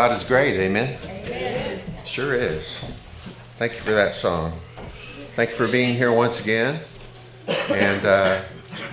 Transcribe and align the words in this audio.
God 0.00 0.12
is 0.12 0.24
great, 0.24 0.58
amen? 0.58 0.96
Amen. 1.04 1.78
Sure 2.06 2.32
is. 2.32 2.90
Thank 3.58 3.74
you 3.74 3.80
for 3.80 3.90
that 3.90 4.14
song. 4.14 4.58
Thank 5.36 5.50
you 5.50 5.56
for 5.56 5.68
being 5.68 5.94
here 5.94 6.10
once 6.10 6.40
again. 6.40 6.80
And 7.70 8.06
uh, 8.06 8.40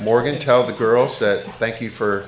Morgan, 0.01 0.37
tell 0.37 0.63
the 0.63 0.73
girls 0.73 1.17
that 1.19 1.45
thank 1.59 1.79
you 1.79 1.89
for 1.89 2.25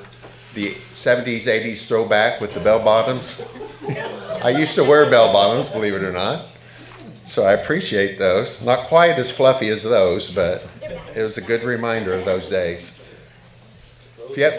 the 0.54 0.68
70s, 0.94 1.46
80s 1.46 1.89
throwback 1.89 2.39
with 2.39 2.54
the 2.54 2.62
bell 2.62 2.82
bottoms. 2.82 3.54
I 4.42 4.52
used 4.52 4.76
to 4.76 4.86
wear 4.86 5.10
bell 5.10 5.34
bottoms, 5.34 5.70
believe 5.70 5.93
it 5.93 6.02
or 6.02 6.14
not. 6.14 6.46
So 7.25 7.46
I 7.46 7.56
appreciate 7.56 8.18
those. 8.18 8.66
Not 8.66 8.86
quite 8.86 9.20
as 9.20 9.30
fluffy 9.30 9.68
as 9.68 9.84
those, 9.84 10.34
but 10.34 10.66
it 11.14 11.21
was 11.21 11.38
a 11.38 11.42
good 11.42 11.64
reminder 11.64 12.14
of 12.14 12.24
those 12.24 12.48
days. 12.48 12.98
Yep. 14.38 14.57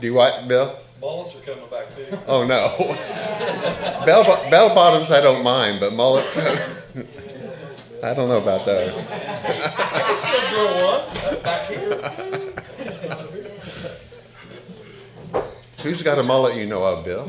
Do 0.00 0.06
you 0.06 0.14
what, 0.14 0.46
Bill? 0.46 0.78
Mullets 1.02 1.34
are 1.34 1.40
coming 1.40 1.68
back 1.68 1.94
too. 1.96 2.16
Oh 2.28 2.46
no. 2.46 2.76
bell, 4.06 4.22
bell 4.48 4.72
bottoms 4.72 5.10
I 5.10 5.20
don't 5.20 5.42
mind, 5.42 5.80
but 5.80 5.94
mullets 5.94 6.38
I 8.04 8.14
don't 8.14 8.28
know 8.28 8.38
about 8.38 8.64
those. 8.64 9.00
Still 9.02 9.10
grow 10.50 11.00
one 11.00 11.42
back 11.42 11.66
here. 11.66 12.12
Who's 15.82 16.04
got 16.04 16.20
a 16.20 16.22
mullet 16.22 16.56
you 16.56 16.66
know 16.66 16.84
of, 16.84 17.04
Bill? 17.04 17.28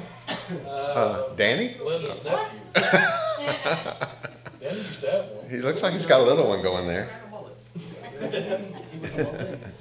Uh, 0.68 1.34
Danny? 1.36 1.76
Linda's 1.84 2.24
nephew. 2.24 2.60
Danny 4.62 4.78
used 4.78 5.02
to 5.02 5.12
have 5.12 5.26
one. 5.26 5.50
He 5.50 5.58
looks 5.58 5.82
like 5.82 5.94
he's 5.94 6.06
got 6.06 6.22
a 6.22 6.24
little 6.24 6.48
one 6.48 6.62
going 6.62 6.86
there. 6.86 7.10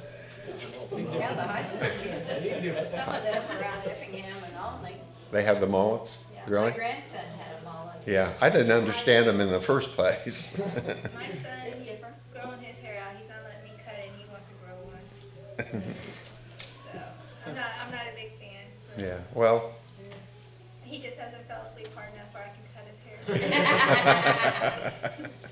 Yeah, 0.99 1.35
the 1.35 1.43
high 1.43 1.65
school 1.65 1.81
kids, 2.03 2.91
some 2.95 3.09
of 3.15 3.23
them 3.23 3.43
around 3.51 3.87
Effingham 3.87 4.37
and 4.47 4.55
Olney. 4.63 4.97
They 5.31 5.43
have 5.43 5.61
the 5.61 5.67
mullets? 5.67 6.25
Yeah, 6.35 6.41
Really? 6.47 6.71
My 6.71 6.77
grandson 6.77 7.21
had 7.39 7.57
a 7.61 7.65
mullet. 7.65 8.03
Yeah, 8.07 8.33
I 8.41 8.49
didn't 8.51 8.73
understand 8.73 9.27
them 9.27 9.41
in 9.41 9.51
the 9.51 9.61
first 9.61 9.91
place. 9.93 10.57
My 10.59 10.65
son 11.29 11.83
is 11.87 12.05
growing 12.33 12.61
his 12.61 12.79
hair 12.81 12.99
out. 13.01 13.15
He's 13.19 13.29
not 13.29 13.39
letting 13.45 13.65
me 13.65 13.71
cut 13.85 13.95
it. 13.99 14.11
He 14.19 14.25
wants 14.31 14.49
to 14.49 14.55
grow 14.65 14.77
one. 14.85 15.03
so 16.93 16.99
I'm 17.47 17.55
not. 17.55 17.71
I'm 17.85 17.91
not 17.93 18.07
a 18.13 18.15
big 18.15 18.31
fan. 18.39 18.67
but 18.97 19.05
yeah, 19.05 19.19
well, 19.35 19.73
He 20.85 21.01
just 21.01 21.19
hasn't 21.19 21.47
fell 21.49 21.63
asleep 21.63 21.89
hard 21.95 22.13
enough 22.15 22.33
where 22.35 22.45
I 22.45 22.51
can 22.53 22.65
cut 22.75 22.87
his 22.91 23.01
hair. 23.01 23.19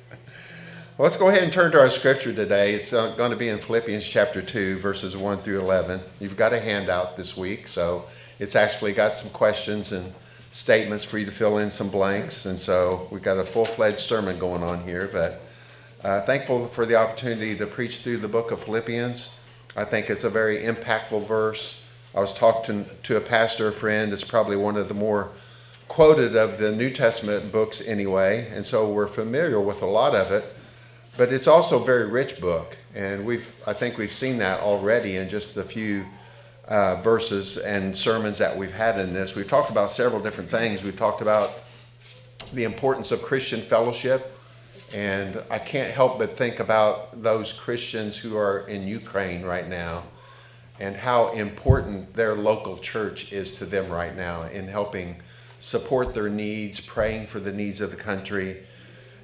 Well, 0.98 1.04
let's 1.04 1.16
go 1.16 1.28
ahead 1.28 1.44
and 1.44 1.52
turn 1.52 1.72
to 1.72 1.80
our 1.80 1.88
scripture 1.88 2.34
today. 2.34 2.74
It's 2.74 2.92
uh, 2.92 3.14
going 3.14 3.30
to 3.30 3.36
be 3.36 3.48
in 3.48 3.56
Philippians 3.56 4.06
chapter 4.06 4.42
2, 4.42 4.78
verses 4.80 5.16
1 5.16 5.38
through 5.38 5.60
11. 5.60 6.00
You've 6.18 6.36
got 6.36 6.52
a 6.52 6.60
handout 6.60 7.16
this 7.16 7.36
week, 7.36 7.68
so 7.68 8.04
it's 8.38 8.54
actually 8.54 8.92
got 8.92 9.14
some 9.14 9.30
questions 9.30 9.92
and 9.92 10.12
statements 10.50 11.02
for 11.02 11.16
you 11.16 11.24
to 11.24 11.32
fill 11.32 11.56
in 11.56 11.70
some 11.70 11.88
blanks. 11.88 12.44
And 12.44 12.58
so 12.58 13.08
we've 13.10 13.22
got 13.22 13.38
a 13.38 13.44
full 13.44 13.64
fledged 13.64 14.00
sermon 14.00 14.38
going 14.38 14.62
on 14.62 14.82
here, 14.82 15.08
but 15.10 15.40
uh, 16.04 16.20
thankful 16.22 16.66
for 16.66 16.84
the 16.84 16.96
opportunity 16.96 17.56
to 17.56 17.66
preach 17.66 17.98
through 17.98 18.18
the 18.18 18.28
book 18.28 18.50
of 18.50 18.62
Philippians. 18.62 19.34
I 19.76 19.84
think 19.84 20.10
it's 20.10 20.24
a 20.24 20.30
very 20.30 20.58
impactful 20.58 21.26
verse. 21.26 21.82
I 22.14 22.20
was 22.20 22.34
talking 22.34 22.84
to, 22.84 22.90
to 23.04 23.16
a 23.16 23.22
pastor 23.22 23.72
friend, 23.72 24.12
it's 24.12 24.24
probably 24.24 24.56
one 24.56 24.76
of 24.76 24.88
the 24.88 24.94
more 24.94 25.30
quoted 25.88 26.36
of 26.36 26.58
the 26.58 26.72
New 26.72 26.90
Testament 26.90 27.50
books 27.52 27.80
anyway, 27.86 28.50
and 28.52 28.66
so 28.66 28.90
we're 28.92 29.06
familiar 29.06 29.60
with 29.60 29.80
a 29.80 29.86
lot 29.86 30.14
of 30.14 30.30
it 30.30 30.56
but 31.20 31.34
it's 31.34 31.46
also 31.46 31.82
a 31.82 31.84
very 31.84 32.06
rich 32.06 32.40
book 32.40 32.78
and 32.94 33.26
we've 33.26 33.54
i 33.66 33.74
think 33.74 33.98
we've 33.98 34.10
seen 34.10 34.38
that 34.38 34.58
already 34.62 35.16
in 35.16 35.28
just 35.28 35.54
the 35.54 35.62
few 35.62 36.02
uh, 36.66 36.94
verses 37.02 37.58
and 37.58 37.94
sermons 37.94 38.38
that 38.38 38.56
we've 38.56 38.72
had 38.72 38.98
in 38.98 39.12
this. 39.12 39.34
We've 39.34 39.46
talked 39.46 39.70
about 39.70 39.90
several 39.90 40.22
different 40.22 40.50
things. 40.50 40.84
We've 40.84 40.96
talked 40.96 41.20
about 41.20 41.50
the 42.54 42.64
importance 42.64 43.12
of 43.12 43.20
christian 43.20 43.60
fellowship 43.60 44.34
and 44.94 45.42
i 45.50 45.58
can't 45.58 45.90
help 45.90 46.18
but 46.18 46.34
think 46.34 46.58
about 46.58 47.22
those 47.22 47.52
christians 47.52 48.16
who 48.16 48.34
are 48.36 48.66
in 48.66 48.88
ukraine 48.88 49.42
right 49.42 49.68
now 49.68 50.04
and 50.80 50.96
how 50.96 51.32
important 51.32 52.14
their 52.14 52.34
local 52.34 52.78
church 52.78 53.30
is 53.30 53.52
to 53.58 53.66
them 53.66 53.90
right 53.90 54.16
now 54.16 54.44
in 54.44 54.66
helping 54.66 55.16
support 55.60 56.14
their 56.14 56.30
needs 56.30 56.80
praying 56.80 57.26
for 57.26 57.40
the 57.40 57.52
needs 57.52 57.82
of 57.82 57.90
the 57.90 57.96
country 57.96 58.64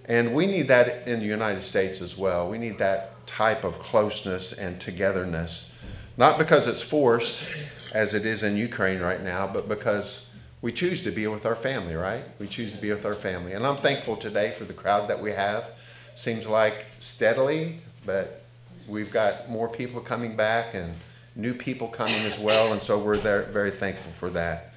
and 0.07 0.35
we 0.35 0.47
need 0.47 0.69
that 0.69 1.07
in 1.07 1.21
the 1.21 1.27
United 1.27 1.61
States 1.61 2.01
as 2.01 2.17
well. 2.17 2.49
We 2.49 2.59
need 2.59 2.79
that 2.79 3.27
type 3.27 3.65
of 3.65 3.79
closeness 3.79 4.53
and 4.53 4.81
togetherness, 4.81 5.73
not 6.17 6.39
because 6.39 6.69
it's 6.69 6.83
forced, 6.83 7.49
as 7.93 8.15
it 8.15 8.27
is 8.27 8.43
in 8.43 8.57
Ukraine 8.57 9.01
right 9.01 9.23
now, 9.23 9.47
but 9.47 9.69
because 9.69 10.31
we 10.63 10.73
choose 10.73 11.03
to 11.05 11.11
be 11.11 11.27
with 11.27 11.47
our 11.47 11.55
family, 11.55 11.95
right? 11.95 12.25
We 12.39 12.47
choose 12.47 12.75
to 12.75 12.81
be 12.81 12.91
with 12.91 13.07
our 13.07 13.15
family. 13.15 13.53
And 13.53 13.67
I'm 13.67 13.77
thankful 13.77 14.17
today 14.17 14.51
for 14.51 14.65
the 14.65 14.75
crowd 14.75 15.09
that 15.09 15.21
we 15.21 15.33
have. 15.33 15.71
Seems 16.15 16.47
like 16.47 16.87
steadily, 16.99 17.77
but 18.05 18.43
we've 18.87 19.11
got 19.11 19.49
more 19.51 19.69
people 19.69 20.01
coming 20.01 20.37
back 20.37 20.75
and 20.75 20.95
new 21.35 21.55
people 21.55 21.89
coming 21.89 22.21
as 22.23 22.39
well. 22.39 22.73
And 22.73 22.83
so 22.83 22.99
we're 22.99 23.19
there, 23.19 23.43
very 23.45 23.71
thankful 23.71 24.13
for 24.13 24.31
that. 24.31 24.73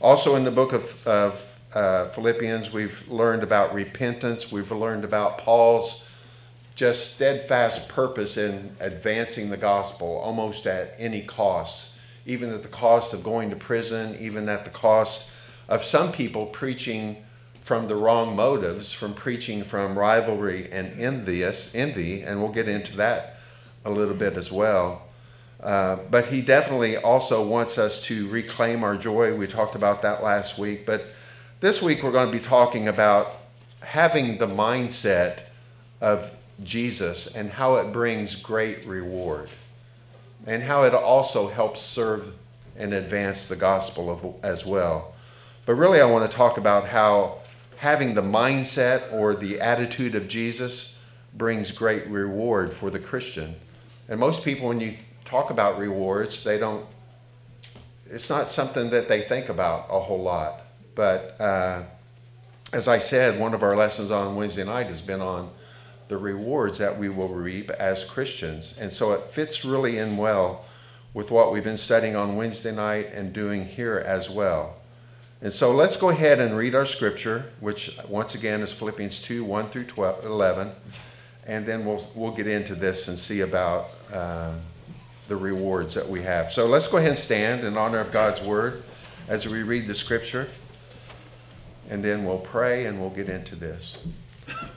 Also, 0.00 0.36
in 0.36 0.44
the 0.44 0.50
book 0.50 0.72
of, 0.72 1.06
of 1.06 1.51
uh, 1.74 2.06
Philippians, 2.06 2.72
we've 2.72 3.08
learned 3.08 3.42
about 3.42 3.72
repentance. 3.74 4.52
We've 4.52 4.70
learned 4.70 5.04
about 5.04 5.38
Paul's 5.38 6.08
just 6.74 7.14
steadfast 7.14 7.88
purpose 7.88 8.36
in 8.36 8.74
advancing 8.80 9.50
the 9.50 9.56
gospel 9.56 10.16
almost 10.18 10.66
at 10.66 10.94
any 10.98 11.22
cost, 11.22 11.92
even 12.26 12.50
at 12.50 12.62
the 12.62 12.68
cost 12.68 13.12
of 13.12 13.22
going 13.22 13.50
to 13.50 13.56
prison, 13.56 14.16
even 14.20 14.48
at 14.48 14.64
the 14.64 14.70
cost 14.70 15.28
of 15.68 15.84
some 15.84 16.12
people 16.12 16.46
preaching 16.46 17.16
from 17.60 17.86
the 17.86 17.96
wrong 17.96 18.34
motives, 18.34 18.92
from 18.92 19.14
preaching 19.14 19.62
from 19.62 19.98
rivalry 19.98 20.68
and 20.72 20.98
envious 20.98 21.74
envy, 21.74 22.22
and 22.22 22.40
we'll 22.40 22.52
get 22.52 22.68
into 22.68 22.96
that 22.96 23.38
a 23.84 23.90
little 23.90 24.14
bit 24.14 24.34
as 24.34 24.50
well. 24.50 25.02
Uh, 25.62 25.96
but 26.10 26.26
he 26.26 26.42
definitely 26.42 26.96
also 26.96 27.46
wants 27.46 27.78
us 27.78 28.02
to 28.02 28.26
reclaim 28.28 28.82
our 28.82 28.96
joy. 28.96 29.32
We 29.34 29.46
talked 29.46 29.76
about 29.76 30.02
that 30.02 30.22
last 30.22 30.58
week, 30.58 30.84
but 30.84 31.04
this 31.62 31.80
week 31.80 32.02
we're 32.02 32.10
going 32.10 32.26
to 32.26 32.36
be 32.36 32.42
talking 32.42 32.88
about 32.88 33.36
having 33.82 34.38
the 34.38 34.48
mindset 34.48 35.42
of 36.00 36.34
Jesus 36.64 37.28
and 37.36 37.50
how 37.50 37.76
it 37.76 37.92
brings 37.92 38.34
great 38.34 38.84
reward 38.84 39.48
and 40.44 40.64
how 40.64 40.82
it 40.82 40.92
also 40.92 41.46
helps 41.46 41.80
serve 41.80 42.34
and 42.76 42.92
advance 42.92 43.46
the 43.46 43.54
gospel 43.54 44.10
of, 44.10 44.44
as 44.44 44.66
well. 44.66 45.14
But 45.64 45.76
really, 45.76 46.00
I 46.00 46.04
want 46.06 46.28
to 46.28 46.36
talk 46.36 46.58
about 46.58 46.88
how 46.88 47.38
having 47.76 48.14
the 48.14 48.22
mindset 48.22 49.12
or 49.12 49.36
the 49.36 49.60
attitude 49.60 50.16
of 50.16 50.26
Jesus 50.26 51.00
brings 51.32 51.70
great 51.70 52.08
reward 52.08 52.72
for 52.74 52.90
the 52.90 52.98
Christian. 52.98 53.54
And 54.08 54.18
most 54.18 54.44
people, 54.44 54.66
when 54.66 54.80
you 54.80 54.94
talk 55.24 55.48
about 55.48 55.78
rewards, 55.78 56.42
they 56.42 56.58
don't, 56.58 56.84
it's 58.06 58.28
not 58.28 58.48
something 58.48 58.90
that 58.90 59.06
they 59.06 59.20
think 59.20 59.48
about 59.48 59.86
a 59.88 60.00
whole 60.00 60.20
lot. 60.20 60.61
But 60.94 61.40
uh, 61.40 61.82
as 62.72 62.88
I 62.88 62.98
said, 62.98 63.38
one 63.38 63.54
of 63.54 63.62
our 63.62 63.76
lessons 63.76 64.10
on 64.10 64.36
Wednesday 64.36 64.64
night 64.64 64.86
has 64.86 65.02
been 65.02 65.20
on 65.20 65.50
the 66.08 66.16
rewards 66.16 66.78
that 66.78 66.98
we 66.98 67.08
will 67.08 67.28
reap 67.28 67.70
as 67.70 68.04
Christians. 68.04 68.74
And 68.78 68.92
so 68.92 69.12
it 69.12 69.22
fits 69.22 69.64
really 69.64 69.98
in 69.98 70.16
well 70.16 70.64
with 71.14 71.30
what 71.30 71.52
we've 71.52 71.64
been 71.64 71.76
studying 71.76 72.16
on 72.16 72.36
Wednesday 72.36 72.74
night 72.74 73.10
and 73.12 73.32
doing 73.32 73.66
here 73.66 74.02
as 74.04 74.30
well. 74.30 74.76
And 75.42 75.52
so 75.52 75.72
let's 75.72 75.96
go 75.96 76.10
ahead 76.10 76.38
and 76.38 76.56
read 76.56 76.74
our 76.74 76.86
scripture, 76.86 77.50
which 77.60 77.98
once 78.08 78.34
again 78.34 78.60
is 78.60 78.72
Philippians 78.72 79.20
2 79.22 79.44
1 79.44 79.66
through 79.66 79.84
12, 79.84 80.24
11. 80.24 80.70
And 81.46 81.66
then 81.66 81.84
we'll, 81.84 82.08
we'll 82.14 82.30
get 82.30 82.46
into 82.46 82.74
this 82.74 83.08
and 83.08 83.18
see 83.18 83.40
about 83.40 83.88
uh, 84.12 84.54
the 85.28 85.36
rewards 85.36 85.94
that 85.94 86.08
we 86.08 86.22
have. 86.22 86.52
So 86.52 86.66
let's 86.66 86.86
go 86.86 86.98
ahead 86.98 87.10
and 87.10 87.18
stand 87.18 87.64
in 87.64 87.76
honor 87.76 87.98
of 87.98 88.12
God's 88.12 88.40
word 88.40 88.84
as 89.28 89.48
we 89.48 89.62
read 89.62 89.86
the 89.86 89.94
scripture 89.94 90.48
and 91.90 92.04
then 92.04 92.24
we'll 92.24 92.38
pray 92.38 92.86
and 92.86 93.00
we'll 93.00 93.10
get 93.10 93.28
into 93.28 93.56
this. 93.56 94.04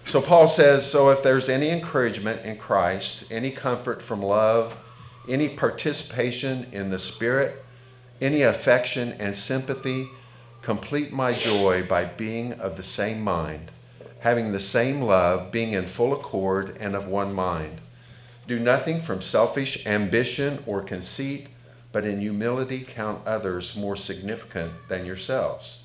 So 0.05 0.21
Paul 0.21 0.47
says, 0.47 0.89
So 0.89 1.09
if 1.09 1.23
there's 1.23 1.49
any 1.49 1.69
encouragement 1.69 2.45
in 2.45 2.57
Christ, 2.57 3.25
any 3.31 3.51
comfort 3.51 4.01
from 4.01 4.21
love, 4.21 4.77
any 5.27 5.49
participation 5.49 6.67
in 6.71 6.89
the 6.89 6.99
Spirit, 6.99 7.63
any 8.21 8.41
affection 8.41 9.13
and 9.19 9.35
sympathy, 9.35 10.09
complete 10.61 11.11
my 11.11 11.33
joy 11.33 11.83
by 11.83 12.05
being 12.05 12.53
of 12.53 12.77
the 12.77 12.83
same 12.83 13.21
mind, 13.21 13.71
having 14.19 14.51
the 14.51 14.59
same 14.59 15.01
love, 15.01 15.51
being 15.51 15.73
in 15.73 15.87
full 15.87 16.13
accord 16.13 16.77
and 16.79 16.95
of 16.95 17.07
one 17.07 17.33
mind. 17.33 17.81
Do 18.47 18.59
nothing 18.59 18.99
from 18.99 19.21
selfish 19.21 19.85
ambition 19.87 20.63
or 20.67 20.81
conceit, 20.81 21.47
but 21.91 22.05
in 22.05 22.19
humility 22.19 22.85
count 22.85 23.25
others 23.25 23.75
more 23.75 23.95
significant 23.95 24.71
than 24.87 25.05
yourselves. 25.05 25.84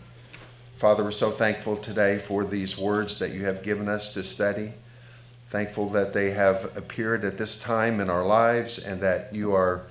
Father, 0.81 1.03
we're 1.03 1.11
so 1.11 1.29
thankful 1.29 1.77
today 1.77 2.17
for 2.17 2.43
these 2.43 2.75
words 2.75 3.19
that 3.19 3.33
you 3.33 3.45
have 3.45 3.61
given 3.61 3.87
us 3.87 4.15
to 4.15 4.23
study. 4.23 4.73
Thankful 5.47 5.89
that 5.89 6.13
they 6.13 6.31
have 6.31 6.75
appeared 6.75 7.23
at 7.23 7.37
this 7.37 7.55
time 7.55 7.99
in 7.99 8.09
our 8.09 8.25
lives 8.25 8.79
and 8.79 8.99
that 9.01 9.31
you 9.31 9.53
are 9.53 9.83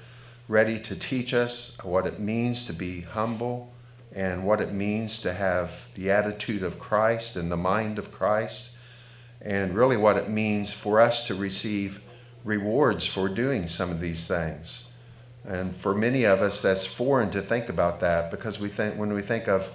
ready 0.49 0.81
to 0.81 0.97
teach 0.97 1.33
us 1.33 1.79
what 1.85 2.07
it 2.07 2.19
means 2.19 2.65
to 2.65 2.73
be 2.73 3.03
humble 3.03 3.73
and 4.13 4.45
what 4.45 4.61
it 4.61 4.73
means 4.73 5.21
to 5.21 5.33
have 5.33 5.87
the 5.95 6.11
attitude 6.11 6.65
of 6.65 6.81
Christ 6.81 7.37
and 7.37 7.53
the 7.53 7.57
mind 7.57 7.97
of 7.97 8.11
Christ, 8.11 8.73
and 9.41 9.77
really 9.77 9.97
what 9.97 10.17
it 10.17 10.29
means 10.29 10.73
for 10.73 11.01
us 11.01 11.25
to 11.29 11.37
receive 11.37 12.03
rewards 12.43 13.07
for 13.07 13.29
doing 13.29 13.69
some 13.69 13.93
of 13.93 14.01
these 14.01 14.27
things. 14.27 14.91
And 15.45 15.73
for 15.77 15.95
many 15.95 16.25
of 16.25 16.43
us, 16.43 16.61
that's 16.61 16.85
foreign 16.85 17.31
to 17.31 17.41
think 17.41 17.69
about 17.69 18.01
that 18.01 18.33
because 18.33 18.59
we 18.59 18.69
think 18.69 18.97
when 18.97 19.13
we 19.13 19.23
think 19.23 19.47
of 19.47 19.73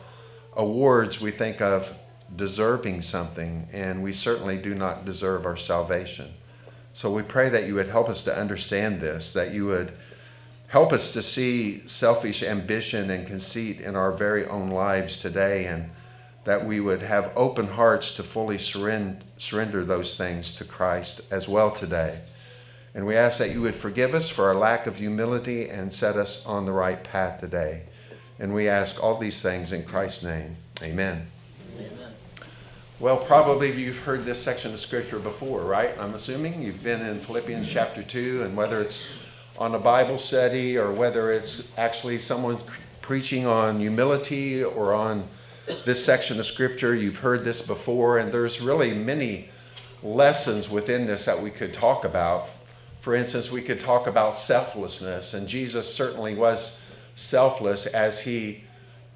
awards, 0.56 1.20
we 1.22 1.32
think 1.32 1.62
of 1.62 1.98
deserving 2.36 3.02
something, 3.02 3.68
and 3.72 4.02
we 4.02 4.14
certainly 4.14 4.58
do 4.58 4.74
not 4.74 5.06
deserve 5.06 5.46
our 5.46 5.58
salvation. 5.58 6.34
So 6.94 7.12
we 7.12 7.24
pray 7.24 7.50
that 7.50 7.68
you 7.68 7.76
would 7.76 7.90
help 7.90 8.10
us 8.10 8.24
to 8.24 8.38
understand 8.38 9.02
this, 9.02 9.34
that 9.34 9.54
you 9.54 9.66
would 9.66 9.94
help 10.70 10.92
us 10.92 11.12
to 11.14 11.22
see 11.22 11.86
selfish 11.88 12.42
ambition 12.42 13.10
and 13.10 13.28
conceit 13.28 13.80
in 13.80 13.96
our 13.96 14.12
very 14.12 14.46
own 14.46 14.70
lives 14.70 15.18
today, 15.18 15.66
and 15.66 15.92
that 16.46 16.66
we 16.66 16.80
would 16.80 17.02
have 17.02 17.32
open 17.36 17.68
hearts 17.68 18.12
to 18.12 18.24
fully 18.24 18.58
surrender 18.58 19.84
those 19.84 20.16
things 20.16 20.54
to 20.54 20.64
Christ 20.64 21.22
as 21.32 21.50
well 21.50 21.72
today. 21.72 22.22
And 22.94 23.06
we 23.06 23.16
ask 23.16 23.40
that 23.40 23.52
you 23.52 23.62
would 23.62 23.76
forgive 23.76 24.14
us 24.14 24.30
for 24.30 24.46
our 24.48 24.56
lack 24.56 24.88
of 24.88 24.98
humility 24.98 25.70
and 25.70 25.92
set 25.92 26.16
us 26.16 26.46
on 26.46 26.66
the 26.66 26.72
right 26.72 27.04
path 27.04 27.42
today. 27.42 27.84
And 28.40 28.54
we 28.54 28.68
ask 28.68 29.02
all 29.02 29.18
these 29.18 29.42
things 29.42 29.72
in 29.72 29.84
Christ's 29.84 30.24
name. 30.24 30.58
Amen. 30.82 31.28
Amen. 31.78 32.12
Well, 33.00 33.18
probably 33.18 33.72
you've 33.72 34.00
heard 34.00 34.26
this 34.26 34.42
section 34.42 34.74
of 34.74 34.80
Scripture 34.80 35.20
before, 35.20 35.62
right? 35.62 35.92
I'm 36.00 36.14
assuming 36.14 36.62
you've 36.62 36.84
been 36.84 37.02
in 37.02 37.20
Philippians 37.20 37.72
chapter 37.72 38.04
2, 38.04 38.44
and 38.44 38.58
whether 38.58 38.82
it's 38.82 39.46
on 39.58 39.74
a 39.74 39.80
Bible 39.80 40.18
study 40.18 40.78
or 40.78 40.92
whether 40.92 41.32
it's 41.32 41.72
actually 41.78 42.20
someone 42.20 42.58
preaching 43.02 43.46
on 43.46 43.80
humility 43.80 44.64
or 44.64 44.94
on 44.94 45.28
this 45.86 46.04
section 46.04 46.40
of 46.40 46.46
Scripture, 46.46 46.94
you've 46.94 47.20
heard 47.20 47.44
this 47.44 47.62
before, 47.62 48.18
and 48.18 48.32
there's 48.32 48.62
really 48.62 48.94
many 48.94 49.50
lessons 50.04 50.70
within 50.70 51.08
this 51.08 51.26
that 51.26 51.42
we 51.42 51.50
could 51.50 51.74
talk 51.74 52.04
about. 52.04 52.50
For 53.00 53.16
instance, 53.16 53.52
we 53.52 53.62
could 53.62 53.80
talk 53.80 54.08
about 54.08 54.38
selflessness, 54.38 55.34
and 55.34 55.48
Jesus 55.48 55.94
certainly 55.94 56.36
was 56.36 56.82
selfless 57.16 57.88
as 57.88 58.22
he 58.22 58.64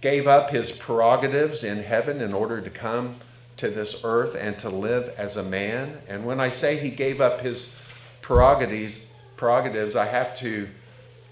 gave 0.02 0.26
up 0.26 0.50
his 0.50 0.72
prerogatives 0.72 1.64
in 1.64 1.84
heaven 1.84 2.22
in 2.22 2.34
order 2.34 2.62
to 2.62 2.70
come 2.70 3.18
to 3.58 3.70
this 3.70 4.02
earth 4.06 4.36
and 4.40 4.58
to 4.58 4.70
live 4.70 5.14
as 5.18 5.36
a 5.36 5.44
man. 5.44 5.98
And 6.08 6.26
when 6.26 6.40
I 6.40 6.50
say 6.50 6.78
he 6.78 6.90
gave 6.90 7.20
up 7.20 7.42
his 7.42 7.76
prerogatives, 8.22 9.06
prerogatives, 9.36 9.98
I 9.98 10.06
have 10.06 10.36
to 10.38 10.70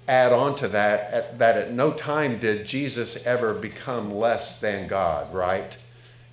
add 0.09 0.33
on 0.33 0.55
to 0.55 0.67
that 0.67 1.11
at, 1.13 1.39
that 1.39 1.57
at 1.57 1.71
no 1.71 1.91
time 1.91 2.37
did 2.37 2.65
Jesus 2.65 3.25
ever 3.25 3.53
become 3.53 4.13
less 4.13 4.59
than 4.59 4.87
God, 4.87 5.33
right? 5.33 5.77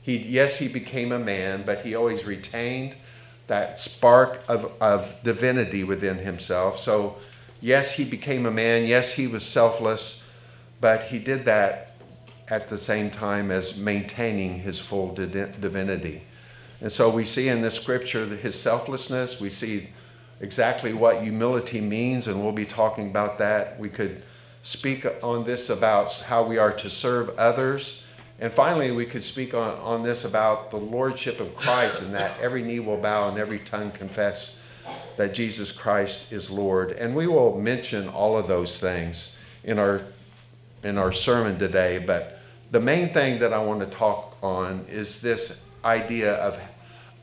He, 0.03 0.19
yes, 0.19 0.59
he 0.59 0.69
became 0.69 1.13
a 1.13 1.19
man, 1.19 1.63
but 1.65 1.83
he 1.83 1.95
always 1.95 2.27
retained 2.27 2.97
that 3.47 3.79
spark 3.79 4.43
of, 4.49 4.73
of 4.81 5.23
divinity 5.23 5.85
within 5.85 6.19
himself. 6.19 6.79
So, 6.79 7.17
yes, 7.61 7.93
he 7.93 8.05
became 8.05 8.47
a 8.47 8.51
man. 8.51 8.87
Yes, 8.87 9.13
he 9.13 9.27
was 9.27 9.45
selfless 9.45 10.24
but 10.85 11.05
he 11.05 11.19
did 11.19 11.47
that 11.47 11.93
at 12.47 12.69
the 12.69 12.77
same 12.77 13.11
time 13.11 13.51
as 13.51 13.79
maintaining 13.79 14.59
his 14.59 14.79
full 14.79 15.15
divinity. 15.15 16.25
And 16.83 16.93
so 16.93 17.09
we 17.09 17.25
see 17.25 17.49
in 17.49 17.63
this 17.63 17.77
scripture 17.77 18.27
his 18.27 18.61
selflessness. 18.61 19.41
We 19.41 19.49
see 19.49 19.89
exactly 20.43 20.93
what 20.93 21.23
humility 21.23 21.81
means, 21.81 22.29
and 22.29 22.43
we'll 22.43 22.53
be 22.53 22.67
talking 22.67 23.09
about 23.09 23.39
that. 23.39 23.81
We 23.81 23.89
could 23.89 24.23
speak 24.61 25.07
on 25.23 25.45
this 25.45 25.71
about 25.71 26.13
how 26.27 26.43
we 26.43 26.59
are 26.59 26.73
to 26.73 26.91
serve 26.91 27.31
others. 27.39 28.05
And 28.39 28.53
finally, 28.53 28.91
we 28.91 29.07
could 29.07 29.23
speak 29.23 29.55
on, 29.55 29.79
on 29.79 30.03
this 30.03 30.23
about 30.23 30.71
the 30.71 30.77
lordship 30.77 31.41
of 31.41 31.57
Christ 31.57 32.03
and 32.03 32.13
that 32.13 32.39
every 32.43 32.61
knee 32.61 32.81
will 32.81 32.99
bow 32.99 33.31
and 33.31 33.39
every 33.39 33.59
tongue 33.59 33.91
confess 33.91 34.63
that 35.17 35.33
Jesus 35.33 35.73
Christ 35.73 36.31
is 36.31 36.51
Lord. 36.51 36.91
And 36.91 37.17
we 37.17 37.27
will 37.27 37.59
mention 37.59 38.07
all 38.07 38.37
of 38.37 38.49
those 38.49 38.77
things 38.77 39.39
in 39.65 39.79
our 39.79 40.03
in 40.85 40.99
our 40.99 41.13
sermon 41.13 41.59
today, 41.59 41.99
but 41.99 42.39
the 42.71 42.81
main 42.81 43.09
thing 43.09 43.39
that 43.39 43.53
I 43.53 43.63
want 43.63 43.81
to 43.81 43.87
talk 43.87 44.37
on 44.43 44.85
is 44.89 45.21
this 45.21 45.65
idea 45.85 46.35
of 46.35 46.61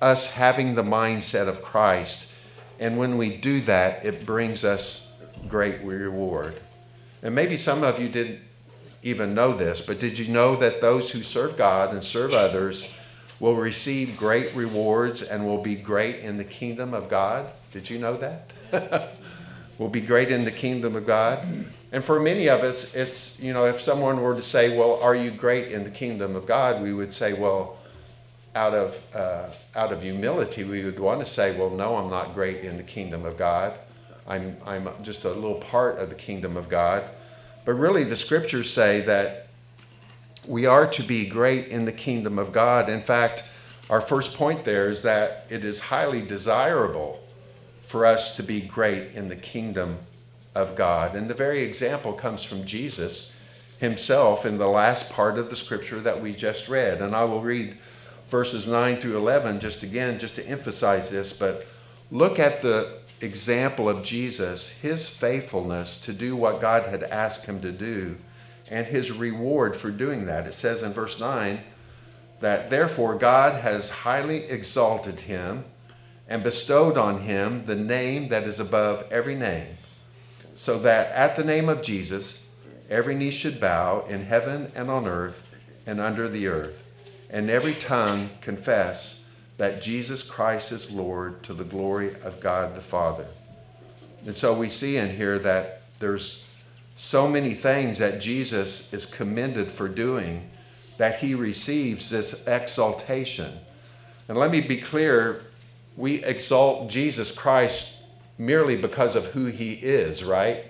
us 0.02 0.34
having 0.34 0.76
the 0.76 0.84
mindset 0.84 1.48
of 1.48 1.62
Christ. 1.62 2.32
And 2.80 2.98
when 2.98 3.18
we 3.18 3.36
do 3.36 3.62
that, 3.62 4.04
it 4.06 4.26
brings 4.26 4.64
us 4.64 5.12
great 5.48 5.82
reward. 5.82 6.60
And 7.22 7.36
maybe 7.36 7.58
some 7.58 7.84
of 7.84 8.02
you 8.02 8.10
didn't 8.10 8.40
even 9.04 9.34
know 9.34 9.54
this, 9.54 9.82
but 9.82 10.00
did 10.00 10.18
you 10.18 10.32
know 10.32 10.56
that 10.56 10.82
those 10.82 11.12
who 11.12 11.24
serve 11.24 11.58
God 11.58 11.92
and 11.92 12.04
serve 12.04 12.34
others 12.34 12.96
will 13.40 13.56
receive 13.56 14.18
great 14.18 14.54
rewards 14.56 15.22
and 15.22 15.46
will 15.46 15.62
be 15.62 15.76
great 15.76 16.20
in 16.20 16.38
the 16.38 16.44
kingdom 16.44 16.94
of 16.94 17.10
God? 17.10 17.52
Did 17.72 17.90
you 17.90 18.00
know 18.00 18.18
that? 18.18 18.52
will 19.78 19.90
be 19.90 20.02
great 20.02 20.32
in 20.32 20.44
the 20.44 20.52
kingdom 20.52 20.96
of 20.96 21.08
God. 21.08 21.46
And 21.92 22.04
for 22.04 22.20
many 22.20 22.48
of 22.48 22.62
us, 22.62 22.96
it's, 22.96 23.40
you 23.40 23.52
know, 23.52 23.66
if 23.66 23.82
someone 23.82 24.22
were 24.22 24.36
to 24.36 24.42
say, 24.42 24.78
Well, 24.78 25.02
are 25.02 25.16
you 25.16 25.30
great 25.30 25.72
in 25.72 25.84
the 25.84 25.92
kingdom 25.92 26.36
of 26.36 26.46
God? 26.46 26.82
we 26.82 26.94
would 26.94 27.12
say, 27.12 27.34
Well, 27.34 27.78
out 28.56 28.74
of, 28.74 29.16
uh, 29.16 29.50
out 29.76 29.92
of 29.92 30.02
humility, 30.02 30.64
we 30.64 30.84
would 30.86 31.00
want 31.00 31.20
to 31.20 31.26
say, 31.26 31.58
Well, 31.58 31.70
no, 31.70 31.98
I'm 31.98 32.10
not 32.10 32.34
great 32.34 32.64
in 32.64 32.78
the 32.78 32.84
kingdom 32.84 33.26
of 33.26 33.38
God. 33.38 33.74
I'm, 34.28 34.56
I'm 34.66 34.88
just 35.02 35.26
a 35.26 35.30
little 35.30 35.56
part 35.56 36.00
of 36.00 36.10
the 36.10 36.16
kingdom 36.16 36.56
of 36.56 36.70
God. 36.70 37.04
But 37.66 37.74
really, 37.74 38.06
the 38.06 38.16
scriptures 38.16 38.72
say 38.72 39.02
that 39.02 39.48
we 40.48 40.66
are 40.66 40.88
to 40.88 41.04
be 41.04 41.28
great 41.28 41.68
in 41.68 41.86
the 41.86 41.92
kingdom 41.92 42.40
of 42.40 42.52
God. 42.52 42.90
In 42.90 43.02
fact, 43.02 43.44
our 43.90 44.02
first 44.02 44.36
point 44.36 44.64
there 44.64 44.88
is 44.90 45.02
that 45.04 45.46
it 45.50 45.66
is 45.66 45.82
highly 45.82 46.22
desirable 46.22 47.22
for 47.82 48.06
us 48.06 48.36
to 48.38 48.44
be 48.44 48.62
great 48.62 49.12
in 49.14 49.28
the 49.28 49.36
kingdom 49.36 50.00
of 50.54 50.76
God. 50.76 51.16
And 51.16 51.30
the 51.30 51.34
very 51.34 51.62
example 51.62 52.14
comes 52.14 52.44
from 52.44 52.66
Jesus 52.66 53.36
himself 53.80 54.46
in 54.46 54.58
the 54.58 54.68
last 54.68 55.10
part 55.12 55.40
of 55.40 55.50
the 55.50 55.56
scripture 55.56 56.00
that 56.00 56.22
we 56.22 56.34
just 56.34 56.70
read. 56.70 57.02
And 57.02 57.16
I 57.16 57.24
will 57.24 57.42
read 57.42 57.78
verses 58.28 58.68
9 58.68 58.98
through 58.98 59.18
11 59.18 59.60
just 59.60 59.84
again, 59.84 60.20
just 60.20 60.36
to 60.36 60.48
emphasize 60.48 61.10
this. 61.10 61.34
But 61.34 61.66
look 62.12 62.40
at 62.40 62.62
the 62.62 63.00
example 63.22 63.90
of 63.90 64.04
Jesus, 64.04 64.80
his 64.80 65.08
faithfulness 65.08 66.00
to 66.00 66.14
do 66.14 66.36
what 66.36 66.62
God 66.62 66.88
had 66.88 67.04
asked 67.04 67.46
him 67.46 67.62
to 67.62 67.72
do, 67.72 68.18
and 68.70 68.88
his 68.88 69.12
reward 69.12 69.76
for 69.76 69.92
doing 69.92 70.26
that. 70.26 70.48
It 70.48 70.54
says 70.54 70.84
in 70.84 70.94
verse 70.94 71.20
9 71.20 71.60
that 72.40 72.70
therefore 72.70 73.16
God 73.16 73.62
has 73.62 73.90
highly 73.90 74.46
exalted 74.46 75.22
him 75.22 75.66
and 76.28 76.44
bestowed 76.44 76.98
on 76.98 77.22
him 77.22 77.66
the 77.66 77.76
name 77.76 78.30
that 78.30 78.44
is 78.44 78.60
above 78.60 79.06
every 79.12 79.36
name, 79.36 79.68
so 80.62 80.78
that 80.78 81.12
at 81.14 81.36
the 81.36 81.44
name 81.44 81.68
of 81.70 81.82
Jesus 81.82 82.46
every 82.88 83.16
knee 83.16 83.32
should 83.32 83.60
bow 83.60 84.06
in 84.08 84.22
heaven 84.26 84.72
and 84.76 84.92
on 84.92 85.08
earth 85.08 85.44
and 85.88 86.00
under 86.00 86.30
the 86.30 86.46
earth, 86.46 86.84
and 87.32 87.50
every 87.50 87.74
tongue 87.74 88.30
confess 88.42 89.26
that 89.58 89.82
Jesus 89.82 90.22
Christ 90.22 90.72
is 90.72 90.92
Lord 90.92 91.42
to 91.46 91.56
the 91.56 91.64
glory 91.64 92.14
of 92.24 92.40
God 92.40 92.76
the 92.76 92.82
Father. 92.82 93.26
And 94.24 94.36
so 94.36 94.54
we 94.54 94.70
see 94.70 94.98
in 94.98 95.16
here 95.16 95.40
that 95.40 95.82
there's 95.98 96.46
so 96.94 97.28
many 97.28 97.56
things 97.56 97.98
that 97.98 98.22
Jesus 98.22 98.94
is 98.94 99.08
commended 99.08 99.72
for 99.72 99.90
doing 99.90 100.48
that 101.00 101.22
he 101.22 101.34
receives 101.34 102.12
this 102.12 102.48
exaltation. 102.48 103.52
And 104.28 104.38
let 104.38 104.52
me 104.52 104.62
be 104.62 104.78
clear 104.78 105.42
we 105.98 106.24
exalt 106.24 106.88
Jesus 106.88 107.32
Christ 107.32 107.98
merely 108.42 108.76
because 108.76 109.16
of 109.16 109.28
who 109.28 109.46
he 109.46 109.74
is, 109.74 110.24
right? 110.24 110.66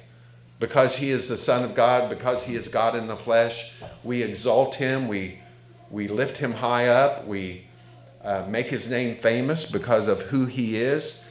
Because 0.59 0.97
he 0.97 1.09
is 1.09 1.29
the 1.29 1.37
Son 1.37 1.63
of 1.63 1.73
God, 1.73 2.09
because 2.09 2.43
he 2.43 2.53
is 2.53 2.67
God 2.67 2.97
in 2.97 3.07
the 3.07 3.15
flesh, 3.15 3.71
we 4.03 4.21
exalt 4.21 4.75
him, 4.75 5.07
we, 5.07 5.39
we 5.89 6.09
lift 6.09 6.37
him 6.37 6.51
high 6.51 6.87
up, 6.87 7.25
we 7.25 7.63
uh, 8.25 8.45
make 8.49 8.67
his 8.67 8.89
name 8.89 9.15
famous 9.15 9.65
because 9.65 10.09
of 10.09 10.23
who 10.23 10.47
he 10.47 10.75
is. 10.75 11.25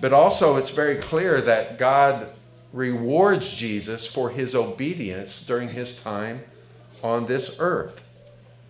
But 0.00 0.14
also, 0.14 0.56
it's 0.56 0.70
very 0.70 0.96
clear 0.96 1.42
that 1.42 1.78
God 1.78 2.26
rewards 2.72 3.52
Jesus 3.52 4.06
for 4.06 4.30
his 4.30 4.54
obedience 4.54 5.44
during 5.44 5.68
his 5.68 5.94
time 5.94 6.42
on 7.02 7.26
this 7.26 7.56
earth. 7.58 8.08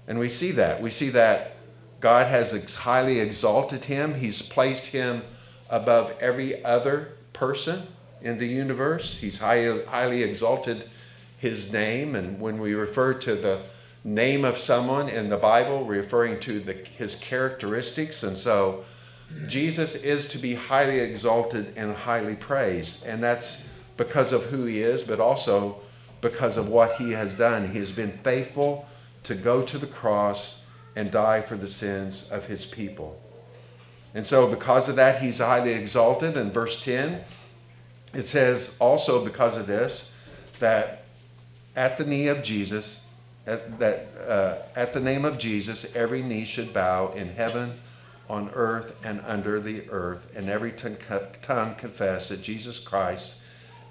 And 0.08 0.18
we 0.18 0.28
see 0.28 0.50
that. 0.50 0.82
We 0.82 0.90
see 0.90 1.10
that 1.10 1.54
God 2.00 2.26
has 2.26 2.74
highly 2.74 3.20
exalted 3.20 3.84
him, 3.84 4.14
he's 4.14 4.42
placed 4.42 4.88
him 4.88 5.22
above 5.72 6.14
every 6.20 6.64
other 6.64 7.14
person 7.32 7.88
in 8.20 8.38
the 8.38 8.46
universe. 8.46 9.18
He's 9.18 9.40
highly, 9.40 9.84
highly 9.86 10.22
exalted 10.22 10.84
his 11.38 11.72
name. 11.72 12.14
And 12.14 12.38
when 12.38 12.60
we 12.60 12.74
refer 12.74 13.14
to 13.14 13.34
the 13.34 13.62
name 14.04 14.44
of 14.44 14.58
someone 14.58 15.08
in 15.08 15.28
the 15.28 15.36
Bible, 15.36 15.84
referring 15.84 16.38
to 16.40 16.60
the, 16.60 16.74
his 16.74 17.16
characteristics. 17.16 18.22
And 18.22 18.36
so 18.36 18.84
Jesus 19.46 19.94
is 19.94 20.28
to 20.28 20.38
be 20.38 20.54
highly 20.54 21.00
exalted 21.00 21.72
and 21.76 21.94
highly 21.94 22.34
praised. 22.34 23.06
And 23.06 23.22
that's 23.22 23.66
because 23.96 24.32
of 24.32 24.44
who 24.46 24.64
he 24.64 24.80
is, 24.80 25.02
but 25.02 25.20
also 25.20 25.80
because 26.20 26.56
of 26.56 26.68
what 26.68 26.96
he 26.96 27.12
has 27.12 27.36
done. 27.36 27.70
He 27.70 27.78
has 27.78 27.92
been 27.92 28.18
faithful 28.18 28.86
to 29.24 29.34
go 29.34 29.62
to 29.62 29.78
the 29.78 29.86
cross 29.86 30.64
and 30.94 31.10
die 31.10 31.40
for 31.40 31.56
the 31.56 31.68
sins 31.68 32.30
of 32.30 32.46
his 32.46 32.66
people. 32.66 33.20
And 34.14 34.26
so, 34.26 34.48
because 34.48 34.88
of 34.88 34.96
that, 34.96 35.22
he's 35.22 35.38
highly 35.38 35.72
exalted. 35.72 36.36
In 36.36 36.50
verse 36.50 36.82
10, 36.84 37.24
it 38.14 38.26
says 38.26 38.76
also 38.78 39.24
because 39.24 39.56
of 39.56 39.66
this 39.66 40.14
that 40.58 41.04
at 41.74 41.96
the 41.96 42.04
knee 42.04 42.28
of 42.28 42.42
Jesus, 42.42 43.08
at, 43.46 43.78
that 43.78 44.08
uh, 44.26 44.56
at 44.76 44.92
the 44.92 45.00
name 45.00 45.24
of 45.24 45.38
Jesus, 45.38 45.96
every 45.96 46.22
knee 46.22 46.44
should 46.44 46.72
bow 46.72 47.12
in 47.12 47.30
heaven, 47.30 47.72
on 48.28 48.50
earth, 48.54 48.96
and 49.04 49.20
under 49.26 49.58
the 49.58 49.88
earth, 49.90 50.32
and 50.36 50.48
every 50.48 50.72
tongue 50.72 51.74
confess 51.74 52.28
that 52.28 52.42
Jesus 52.42 52.78
Christ 52.78 53.40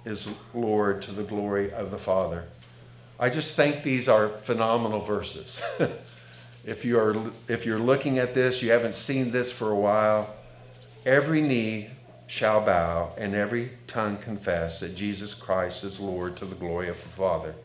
is 0.06 0.34
Lord 0.54 1.02
to 1.04 1.12
the 1.12 1.24
glory 1.24 1.72
of 1.72 1.92
the 1.92 1.98
Father. 1.98 2.46
I 3.20 3.30
just 3.30 3.56
think 3.56 3.84
these 3.84 4.08
are 4.10 4.28
phenomenal 4.28 5.00
verses. 5.00 5.64
if 6.66 6.86
you 6.86 7.00
are 7.00 7.16
if 7.48 7.66
you're 7.66 7.80
looking 7.80 8.20
at 8.20 8.34
this, 8.34 8.62
you 8.62 8.72
haven't 8.72 8.96
seen 8.96 9.32
this 9.32 9.52
for 9.52 9.72
a 9.72 9.76
while, 9.76 10.36
every 11.06 11.42
knee 11.42 11.90
shall 12.28 12.62
bow 12.62 13.12
and 13.18 13.36
every 13.36 13.72
tongue 13.88 14.18
confess 14.18 14.80
that 14.80 14.96
Jesus 14.96 15.34
Christ 15.34 15.84
is 15.84 16.00
Lord 16.00 16.38
to 16.38 16.46
the 16.46 16.56
glory 16.56 16.88
of 16.88 17.02
the 17.02 17.10
Father. 17.10 17.56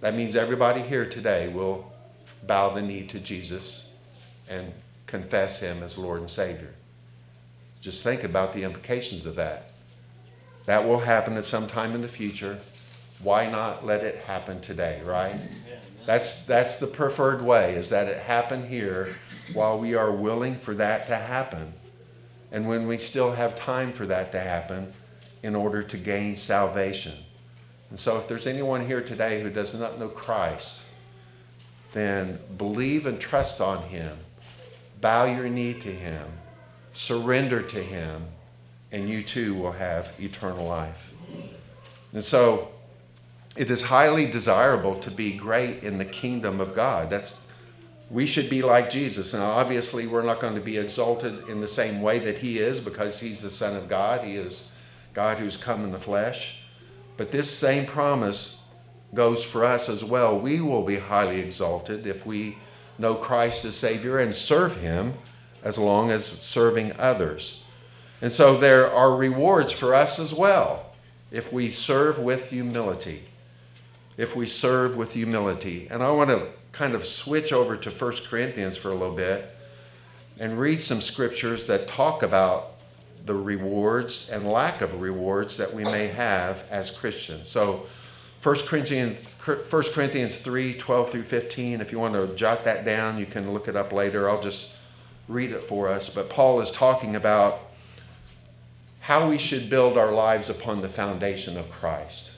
That 0.00 0.14
means 0.14 0.36
everybody 0.36 0.80
here 0.80 1.06
today 1.06 1.48
will 1.48 1.90
bow 2.46 2.70
the 2.70 2.82
knee 2.82 3.06
to 3.06 3.20
Jesus 3.20 3.90
and 4.48 4.72
confess 5.06 5.60
him 5.60 5.82
as 5.82 5.96
Lord 5.96 6.20
and 6.20 6.30
Savior. 6.30 6.74
Just 7.80 8.04
think 8.04 8.22
about 8.22 8.52
the 8.52 8.64
implications 8.64 9.26
of 9.26 9.36
that. 9.36 9.70
That 10.66 10.84
will 10.86 11.00
happen 11.00 11.36
at 11.36 11.46
some 11.46 11.66
time 11.66 11.94
in 11.94 12.02
the 12.02 12.08
future. 12.08 12.58
Why 13.22 13.48
not 13.48 13.86
let 13.86 14.02
it 14.02 14.16
happen 14.24 14.60
today, 14.60 15.00
right? 15.04 15.36
That's, 16.06 16.44
that's 16.44 16.78
the 16.78 16.86
preferred 16.86 17.42
way, 17.42 17.74
is 17.74 17.90
that 17.90 18.08
it 18.08 18.18
happen 18.18 18.68
here 18.68 19.16
while 19.54 19.78
we 19.78 19.94
are 19.94 20.10
willing 20.10 20.54
for 20.54 20.74
that 20.74 21.06
to 21.06 21.16
happen. 21.16 21.74
And 22.50 22.68
when 22.68 22.86
we 22.86 22.98
still 22.98 23.32
have 23.32 23.56
time 23.56 23.92
for 23.92 24.06
that 24.06 24.32
to 24.32 24.40
happen 24.40 24.92
in 25.42 25.54
order 25.54 25.82
to 25.82 25.96
gain 25.96 26.36
salvation. 26.36 27.14
And 27.90 27.98
so, 27.98 28.18
if 28.18 28.28
there's 28.28 28.46
anyone 28.46 28.86
here 28.86 29.02
today 29.02 29.42
who 29.42 29.50
does 29.50 29.78
not 29.78 29.98
know 29.98 30.08
Christ, 30.08 30.86
then 31.92 32.38
believe 32.56 33.06
and 33.06 33.20
trust 33.20 33.60
on 33.60 33.84
Him. 33.84 34.16
Bow 35.00 35.24
your 35.24 35.48
knee 35.48 35.74
to 35.74 35.88
Him. 35.88 36.26
Surrender 36.92 37.62
to 37.62 37.82
Him 37.82 38.26
and 38.92 39.08
you 39.08 39.22
too 39.22 39.54
will 39.54 39.72
have 39.72 40.12
eternal 40.20 40.66
life. 40.66 41.14
And 42.12 42.22
so 42.22 42.70
it 43.56 43.70
is 43.70 43.84
highly 43.84 44.26
desirable 44.26 44.96
to 45.00 45.10
be 45.10 45.32
great 45.36 45.82
in 45.82 45.98
the 45.98 46.04
kingdom 46.04 46.60
of 46.60 46.74
God. 46.74 47.10
That's 47.10 47.46
we 48.10 48.26
should 48.26 48.50
be 48.50 48.62
like 48.62 48.90
Jesus. 48.90 49.32
Now 49.32 49.50
obviously 49.50 50.06
we're 50.06 50.22
not 50.22 50.40
going 50.40 50.54
to 50.54 50.60
be 50.60 50.76
exalted 50.76 51.48
in 51.48 51.60
the 51.60 51.68
same 51.68 52.02
way 52.02 52.18
that 52.18 52.40
he 52.40 52.58
is 52.58 52.80
because 52.80 53.20
he's 53.20 53.42
the 53.42 53.50
son 53.50 53.74
of 53.74 53.88
God. 53.88 54.22
He 54.22 54.36
is 54.36 54.70
God 55.14 55.38
who's 55.38 55.56
come 55.56 55.82
in 55.82 55.92
the 55.92 55.98
flesh. 55.98 56.62
But 57.16 57.30
this 57.30 57.50
same 57.50 57.86
promise 57.86 58.62
goes 59.14 59.44
for 59.44 59.64
us 59.64 59.88
as 59.88 60.04
well. 60.04 60.38
We 60.38 60.60
will 60.60 60.82
be 60.82 60.96
highly 60.96 61.40
exalted 61.40 62.06
if 62.06 62.26
we 62.26 62.58
know 62.98 63.14
Christ 63.14 63.64
as 63.64 63.76
Savior 63.76 64.18
and 64.18 64.34
serve 64.34 64.80
him 64.80 65.14
as 65.62 65.78
long 65.78 66.10
as 66.10 66.26
serving 66.26 66.92
others. 66.98 67.64
And 68.20 68.30
so 68.30 68.56
there 68.56 68.90
are 68.90 69.16
rewards 69.16 69.72
for 69.72 69.94
us 69.94 70.18
as 70.18 70.32
well 70.32 70.92
if 71.30 71.52
we 71.52 71.70
serve 71.70 72.18
with 72.18 72.50
humility. 72.50 73.24
If 74.22 74.36
we 74.36 74.46
serve 74.46 74.96
with 74.96 75.14
humility. 75.14 75.88
And 75.90 76.00
I 76.00 76.12
want 76.12 76.30
to 76.30 76.46
kind 76.70 76.94
of 76.94 77.04
switch 77.04 77.52
over 77.52 77.76
to 77.76 77.90
1 77.90 78.12
Corinthians 78.28 78.76
for 78.76 78.90
a 78.90 78.94
little 78.94 79.16
bit 79.16 79.52
and 80.38 80.60
read 80.60 80.80
some 80.80 81.00
scriptures 81.00 81.66
that 81.66 81.88
talk 81.88 82.22
about 82.22 82.74
the 83.26 83.34
rewards 83.34 84.30
and 84.30 84.48
lack 84.48 84.80
of 84.80 85.00
rewards 85.00 85.56
that 85.56 85.74
we 85.74 85.82
may 85.82 86.06
have 86.06 86.64
as 86.70 86.92
Christians. 86.92 87.48
So 87.48 87.86
1 88.44 88.56
Corinthians, 88.66 89.24
1 89.44 89.82
Corinthians 89.92 90.36
3 90.36 90.74
12 90.74 91.10
through 91.10 91.24
15, 91.24 91.80
if 91.80 91.90
you 91.90 91.98
want 91.98 92.14
to 92.14 92.32
jot 92.36 92.62
that 92.62 92.84
down, 92.84 93.18
you 93.18 93.26
can 93.26 93.52
look 93.52 93.66
it 93.66 93.74
up 93.74 93.92
later. 93.92 94.30
I'll 94.30 94.40
just 94.40 94.76
read 95.26 95.50
it 95.50 95.64
for 95.64 95.88
us. 95.88 96.08
But 96.08 96.30
Paul 96.30 96.60
is 96.60 96.70
talking 96.70 97.16
about 97.16 97.58
how 99.00 99.28
we 99.28 99.36
should 99.36 99.68
build 99.68 99.98
our 99.98 100.12
lives 100.12 100.48
upon 100.48 100.80
the 100.80 100.88
foundation 100.88 101.58
of 101.58 101.68
Christ. 101.68 102.31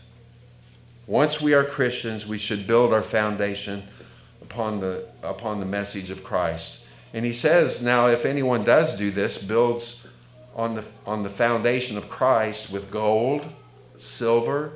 Once 1.06 1.40
we 1.40 1.52
are 1.52 1.64
Christians, 1.64 2.26
we 2.26 2.38
should 2.38 2.66
build 2.66 2.92
our 2.92 3.02
foundation 3.02 3.82
upon 4.40 4.80
the, 4.80 5.06
upon 5.22 5.60
the 5.60 5.66
message 5.66 6.10
of 6.10 6.24
Christ. 6.24 6.84
And 7.12 7.24
he 7.24 7.32
says, 7.32 7.82
now, 7.82 8.06
if 8.06 8.24
anyone 8.24 8.64
does 8.64 8.96
do 8.96 9.10
this, 9.10 9.42
builds 9.42 10.06
on 10.54 10.74
the, 10.74 10.84
on 11.06 11.22
the 11.22 11.30
foundation 11.30 11.96
of 11.96 12.08
Christ 12.08 12.70
with 12.70 12.90
gold, 12.90 13.46
silver, 13.96 14.72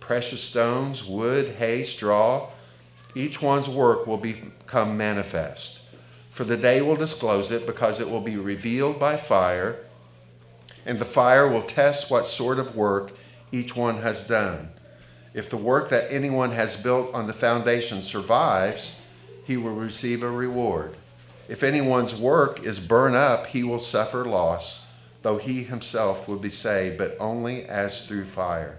precious 0.00 0.42
stones, 0.42 1.04
wood, 1.04 1.56
hay, 1.58 1.82
straw, 1.82 2.50
each 3.14 3.42
one's 3.42 3.68
work 3.68 4.06
will 4.06 4.18
become 4.18 4.96
manifest. 4.96 5.82
For 6.30 6.44
the 6.44 6.56
day 6.56 6.82
will 6.82 6.96
disclose 6.96 7.50
it, 7.50 7.66
because 7.66 8.00
it 8.00 8.10
will 8.10 8.20
be 8.20 8.36
revealed 8.36 8.98
by 8.98 9.16
fire 9.16 9.78
and 10.86 11.00
the 11.00 11.04
fire 11.04 11.48
will 11.48 11.62
test 11.62 12.10
what 12.10 12.28
sort 12.28 12.60
of 12.60 12.76
work 12.76 13.10
each 13.50 13.76
one 13.76 13.98
has 13.98 14.24
done. 14.24 14.70
If 15.36 15.50
the 15.50 15.58
work 15.58 15.90
that 15.90 16.10
anyone 16.10 16.52
has 16.52 16.78
built 16.78 17.12
on 17.12 17.26
the 17.26 17.34
foundation 17.34 18.00
survives, 18.00 18.98
he 19.44 19.58
will 19.58 19.74
receive 19.74 20.22
a 20.22 20.30
reward. 20.30 20.96
If 21.46 21.62
anyone's 21.62 22.16
work 22.16 22.64
is 22.64 22.80
burned 22.80 23.16
up, 23.16 23.48
he 23.48 23.62
will 23.62 23.78
suffer 23.78 24.24
loss, 24.24 24.86
though 25.20 25.36
he 25.36 25.62
himself 25.62 26.26
will 26.26 26.38
be 26.38 26.48
saved, 26.48 26.96
but 26.96 27.18
only 27.20 27.64
as 27.66 28.00
through 28.00 28.24
fire. 28.24 28.78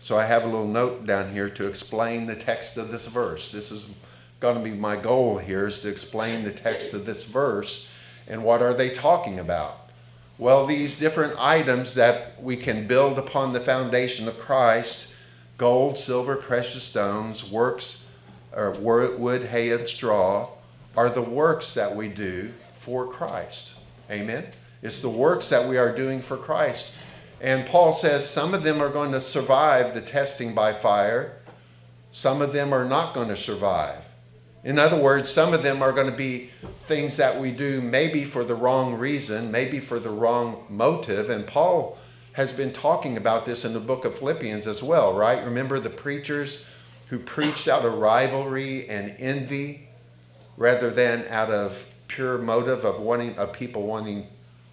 So 0.00 0.16
I 0.16 0.24
have 0.24 0.44
a 0.44 0.46
little 0.46 0.66
note 0.66 1.04
down 1.04 1.32
here 1.34 1.50
to 1.50 1.66
explain 1.66 2.24
the 2.24 2.34
text 2.34 2.78
of 2.78 2.90
this 2.90 3.06
verse. 3.06 3.52
This 3.52 3.70
is 3.70 3.94
going 4.40 4.56
to 4.56 4.64
be 4.64 4.72
my 4.72 4.96
goal 4.96 5.36
here 5.36 5.66
is 5.66 5.80
to 5.80 5.90
explain 5.90 6.44
the 6.44 6.50
text 6.52 6.94
of 6.94 7.04
this 7.04 7.24
verse 7.24 7.90
and 8.26 8.42
what 8.42 8.62
are 8.62 8.72
they 8.72 8.88
talking 8.88 9.38
about? 9.38 9.90
Well, 10.38 10.64
these 10.64 10.98
different 10.98 11.34
items 11.38 11.94
that 11.94 12.42
we 12.42 12.56
can 12.56 12.86
build 12.86 13.18
upon 13.18 13.52
the 13.52 13.60
foundation 13.60 14.26
of 14.26 14.38
Christ 14.38 15.13
gold, 15.56 15.98
silver, 15.98 16.36
precious 16.36 16.84
stones, 16.84 17.48
works, 17.48 18.04
or 18.52 18.70
wood, 18.70 19.46
hay, 19.46 19.70
and 19.70 19.88
straw 19.88 20.48
are 20.96 21.08
the 21.08 21.22
works 21.22 21.74
that 21.74 21.96
we 21.96 22.08
do 22.08 22.52
for 22.74 23.06
Christ. 23.06 23.76
Amen? 24.10 24.46
It's 24.82 25.00
the 25.00 25.08
works 25.08 25.48
that 25.48 25.68
we 25.68 25.78
are 25.78 25.94
doing 25.94 26.20
for 26.20 26.36
Christ. 26.36 26.94
And 27.40 27.66
Paul 27.66 27.92
says 27.92 28.28
some 28.28 28.54
of 28.54 28.62
them 28.62 28.80
are 28.80 28.90
going 28.90 29.12
to 29.12 29.20
survive 29.20 29.94
the 29.94 30.00
testing 30.00 30.54
by 30.54 30.72
fire, 30.72 31.36
some 32.10 32.40
of 32.40 32.52
them 32.52 32.72
are 32.72 32.84
not 32.84 33.12
going 33.12 33.28
to 33.28 33.36
survive. 33.36 34.06
In 34.62 34.78
other 34.78 34.96
words, 34.96 35.28
some 35.28 35.52
of 35.52 35.62
them 35.62 35.82
are 35.82 35.92
going 35.92 36.10
to 36.10 36.16
be 36.16 36.50
things 36.80 37.16
that 37.18 37.38
we 37.38 37.50
do 37.50 37.82
maybe 37.82 38.24
for 38.24 38.44
the 38.44 38.54
wrong 38.54 38.94
reason, 38.94 39.50
maybe 39.50 39.78
for 39.78 39.98
the 39.98 40.10
wrong 40.10 40.64
motive. 40.70 41.28
And 41.28 41.46
Paul 41.46 41.98
has 42.34 42.52
been 42.52 42.72
talking 42.72 43.16
about 43.16 43.46
this 43.46 43.64
in 43.64 43.72
the 43.72 43.80
book 43.80 44.04
of 44.04 44.18
Philippians 44.18 44.66
as 44.66 44.82
well, 44.82 45.14
right? 45.14 45.44
Remember 45.44 45.80
the 45.80 45.90
preachers 45.90 46.66
who 47.08 47.18
preached 47.18 47.68
out 47.68 47.84
of 47.84 47.94
rivalry 47.94 48.88
and 48.88 49.14
envy 49.18 49.88
rather 50.56 50.90
than 50.90 51.24
out 51.28 51.50
of 51.50 51.94
pure 52.08 52.38
motive 52.38 52.84
of 52.84 53.00
wanting 53.00 53.36
of 53.38 53.52
people 53.52 53.82
wanting 53.82 54.26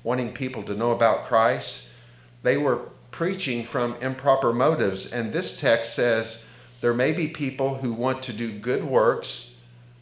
wanting 0.04 0.34
people 0.34 0.64
to 0.64 0.74
know 0.74 0.92
about 0.92 1.24
Christ, 1.24 1.88
they 2.42 2.58
were 2.58 2.90
preaching 3.12 3.64
from 3.64 3.96
improper 4.02 4.52
motives. 4.52 5.06
And 5.06 5.32
this 5.32 5.60
text 5.60 5.94
says 5.94 6.44
there 6.82 6.94
may 6.94 7.12
be 7.12 7.28
people 7.28 7.76
who 7.76 7.94
want 7.94 8.24
to 8.24 8.34
do 8.34 8.52
good 8.52 8.84
works. 8.84 9.60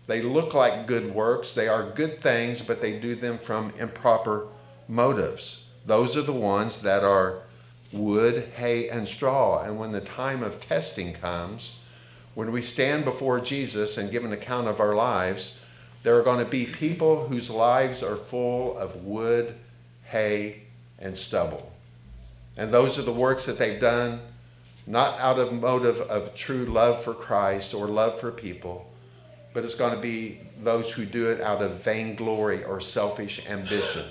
They 0.08 0.22
look 0.22 0.54
like 0.54 0.88
good 0.88 1.14
works, 1.14 1.54
they 1.54 1.68
are 1.68 1.92
good 1.92 2.22
things, 2.22 2.62
but 2.62 2.82
they 2.82 2.98
do 2.98 3.16
them 3.16 3.38
from 3.38 3.74
improper 3.78 4.48
motives. 4.88 5.66
Those 5.86 6.16
are 6.16 6.22
the 6.22 6.32
ones 6.32 6.82
that 6.84 7.04
are 7.04 7.42
wood, 7.92 8.52
hay, 8.56 8.90
and 8.90 9.08
straw. 9.08 9.64
And 9.64 9.80
when 9.80 9.92
the 9.92 10.02
time 10.02 10.44
of 10.44 10.60
testing 10.60 11.14
comes, 11.14 11.80
when 12.36 12.52
we 12.52 12.62
stand 12.62 13.04
before 13.06 13.40
Jesus 13.40 13.98
and 13.98 14.12
give 14.12 14.24
an 14.24 14.32
account 14.32 14.68
of 14.68 14.80
our 14.80 14.96
lives, 14.96 15.60
there 16.04 16.18
are 16.18 16.24
going 16.24 16.44
to 16.44 16.50
be 16.50 16.66
people 16.66 17.28
whose 17.28 17.50
lives 17.50 18.02
are 18.04 18.16
full 18.16 18.78
of 18.78 19.04
wood, 19.04 19.56
hay, 20.06 20.62
and 20.98 21.18
stubble. 21.18 21.72
And 22.56 22.74
those 22.74 23.00
are 23.00 23.04
the 23.04 23.12
works 23.12 23.46
that 23.46 23.58
they've 23.58 23.80
done 23.80 24.20
not 24.90 25.20
out 25.20 25.38
of 25.38 25.54
motive 25.54 26.02
of 26.02 26.34
true 26.34 26.66
love 26.66 27.02
for 27.02 27.14
Christ 27.14 27.76
or 27.76 27.88
love 27.88 28.20
for 28.20 28.32
people, 28.32 28.92
but 29.54 29.64
it's 29.64 29.76
going 29.76 29.94
to 29.94 30.02
be 30.02 30.40
those 30.64 30.92
who 30.92 31.06
do 31.06 31.30
it 31.30 31.40
out 31.42 31.62
of 31.62 31.84
vainglory 31.84 32.64
or 32.64 32.82
selfish 32.82 33.46
ambition. 33.48 34.04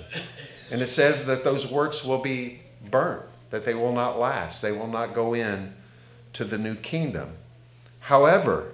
And 0.71 0.81
it 0.81 0.87
says 0.87 1.25
that 1.25 1.43
those 1.43 1.69
works 1.69 2.05
will 2.05 2.19
be 2.19 2.61
burnt, 2.89 3.25
that 3.49 3.65
they 3.65 3.73
will 3.73 3.93
not 3.93 4.19
last, 4.19 4.61
they 4.61 4.71
will 4.71 4.87
not 4.87 5.13
go 5.13 5.33
in 5.33 5.73
to 6.33 6.43
the 6.43 6.57
new 6.57 6.75
kingdom. 6.75 7.31
However, 8.01 8.73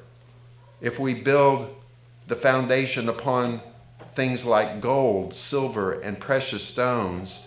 if 0.82 1.00
we 1.00 1.14
build 1.14 1.74
the 2.28 2.36
foundation 2.36 3.08
upon 3.08 3.62
things 4.08 4.46
like 4.46 4.82
gold, 4.82 5.34
silver, 5.34 5.94
and 5.94 6.20
precious 6.20 6.64
stones, 6.64 7.42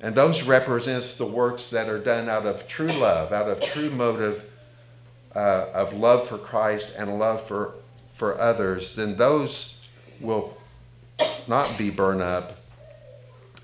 and 0.00 0.14
those 0.14 0.42
represents 0.42 1.14
the 1.14 1.26
works 1.26 1.68
that 1.68 1.88
are 1.88 1.98
done 1.98 2.28
out 2.28 2.46
of 2.46 2.68
true 2.68 2.92
love, 2.92 3.32
out 3.32 3.48
of 3.48 3.60
true 3.60 3.90
motive 3.90 4.44
uh, 5.34 5.66
of 5.74 5.92
love 5.92 6.26
for 6.26 6.38
Christ 6.38 6.94
and 6.96 7.18
love 7.18 7.42
for, 7.42 7.74
for 8.08 8.38
others, 8.38 8.94
then 8.94 9.16
those 9.16 9.76
will 10.20 10.56
not 11.46 11.76
be 11.76 11.90
burned 11.90 12.22
up 12.22 12.58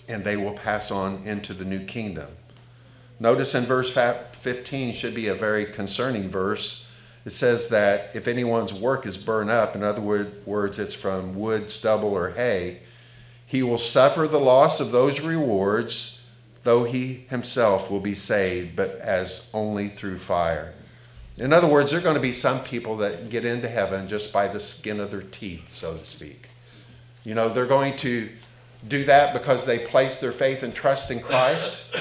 and 0.08 0.24
they 0.24 0.36
will 0.36 0.52
pass 0.52 0.90
on 0.90 1.22
into 1.24 1.54
the 1.54 1.64
new 1.64 1.80
kingdom. 1.80 2.28
Notice 3.22 3.54
in 3.54 3.66
verse 3.66 3.88
15 3.92 4.92
should 4.94 5.14
be 5.14 5.28
a 5.28 5.34
very 5.34 5.64
concerning 5.64 6.28
verse. 6.28 6.84
It 7.24 7.30
says 7.30 7.68
that 7.68 8.10
if 8.14 8.26
anyone's 8.26 8.74
work 8.74 9.06
is 9.06 9.16
burned 9.16 9.48
up, 9.48 9.76
in 9.76 9.84
other 9.84 10.00
words, 10.00 10.80
it's 10.80 10.92
from 10.92 11.36
wood, 11.36 11.70
stubble, 11.70 12.08
or 12.08 12.30
hay, 12.30 12.80
he 13.46 13.62
will 13.62 13.78
suffer 13.78 14.26
the 14.26 14.40
loss 14.40 14.80
of 14.80 14.90
those 14.90 15.20
rewards, 15.20 16.20
though 16.64 16.82
he 16.82 17.26
himself 17.30 17.88
will 17.92 18.00
be 18.00 18.16
saved, 18.16 18.74
but 18.74 18.98
as 18.98 19.48
only 19.54 19.86
through 19.86 20.18
fire. 20.18 20.74
In 21.36 21.52
other 21.52 21.68
words, 21.68 21.92
there 21.92 22.00
are 22.00 22.02
going 22.02 22.16
to 22.16 22.20
be 22.20 22.32
some 22.32 22.64
people 22.64 22.96
that 22.96 23.30
get 23.30 23.44
into 23.44 23.68
heaven 23.68 24.08
just 24.08 24.32
by 24.32 24.48
the 24.48 24.58
skin 24.58 24.98
of 24.98 25.12
their 25.12 25.22
teeth, 25.22 25.68
so 25.68 25.96
to 25.96 26.04
speak. 26.04 26.48
You 27.22 27.36
know, 27.36 27.48
they're 27.48 27.66
going 27.66 27.94
to 27.98 28.30
do 28.86 29.04
that 29.04 29.32
because 29.32 29.64
they 29.66 29.78
place 29.78 30.18
their 30.18 30.32
faith 30.32 30.62
and 30.62 30.74
trust 30.74 31.10
in 31.10 31.20
Christ. 31.20 31.94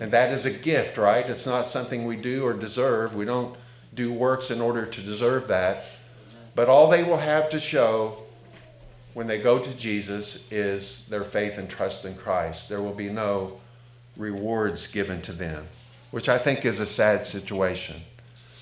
And 0.00 0.12
that 0.12 0.30
is 0.30 0.46
a 0.46 0.50
gift, 0.50 0.96
right? 0.96 1.28
It's 1.28 1.46
not 1.46 1.66
something 1.66 2.04
we 2.04 2.16
do 2.16 2.44
or 2.44 2.54
deserve. 2.54 3.14
We 3.14 3.24
don't 3.24 3.56
do 3.94 4.12
works 4.12 4.50
in 4.50 4.60
order 4.60 4.86
to 4.86 5.00
deserve 5.00 5.48
that. 5.48 5.84
But 6.54 6.68
all 6.68 6.88
they 6.88 7.02
will 7.02 7.18
have 7.18 7.48
to 7.50 7.58
show 7.58 8.22
when 9.14 9.26
they 9.26 9.38
go 9.38 9.58
to 9.58 9.76
Jesus 9.76 10.50
is 10.52 11.06
their 11.06 11.24
faith 11.24 11.58
and 11.58 11.68
trust 11.68 12.04
in 12.04 12.14
Christ. 12.14 12.68
There 12.68 12.80
will 12.80 12.94
be 12.94 13.10
no 13.10 13.60
rewards 14.16 14.86
given 14.86 15.20
to 15.22 15.32
them, 15.32 15.66
which 16.10 16.28
I 16.28 16.38
think 16.38 16.64
is 16.64 16.78
a 16.78 16.86
sad 16.86 17.26
situation. 17.26 18.02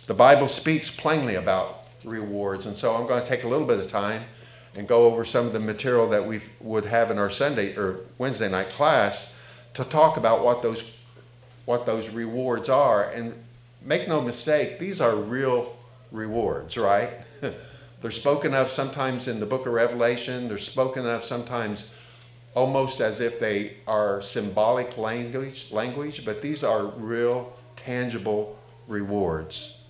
The 0.07 0.15
Bible 0.15 0.49
speaks 0.49 0.91
plainly 0.91 1.35
about 1.35 1.89
rewards, 2.05 2.67
and 2.67 2.77
so 2.77 2.95
I'm 2.95 3.07
going 3.07 3.23
to 3.23 3.29
take 3.29 3.45
a 3.45 3.49
little 3.49 3.67
bit 3.67 3.79
of 3.79 3.89
time 3.89 4.23
and 4.77 4.87
go 4.87 5.05
over 5.05 5.25
some 5.25 5.47
of 5.47 5.53
the 5.53 5.61
material 5.61 6.09
that 6.09 6.27
we 6.27 6.41
would 6.61 6.85
have 6.85 7.11
in 7.11 7.19
our 7.19 7.31
Sunday 7.31 7.75
or 7.77 8.01
Wednesday 8.19 8.49
night 8.49 8.69
class 8.71 9.39
to 9.75 9.85
talk 9.85 10.17
about 10.17 10.45
what 10.45 10.63
those 10.63 10.93
what 11.65 11.87
those 11.87 12.11
rewards 12.11 12.69
are. 12.69 13.11
And 13.11 13.35
make 13.83 14.07
no 14.07 14.21
mistake 14.21 14.79
these 14.79 15.01
are 15.01 15.17
real 15.17 15.77
rewards 16.13 16.77
right? 16.77 17.11
They're 18.01 18.11
spoken 18.11 18.55
of 18.55 18.71
sometimes 18.71 19.27
in 19.27 19.41
the 19.41 19.47
book 19.47 19.67
of 19.67 19.73
revelation. 19.73 20.49
They're 20.49 20.59
spoken 20.59 21.07
of 21.07 21.25
sometimes 21.25 21.95
almost 22.55 23.01
as 23.01 23.21
if 23.21 23.41
they 23.41 23.75
are 23.87 24.23
symbolic 24.23 24.97
language 24.97 25.73
language 25.73 26.25
but 26.25 26.43
these 26.43 26.63
are 26.63 26.87
real 26.87 27.53
tangible 27.77 28.59
rewards. 28.87 29.81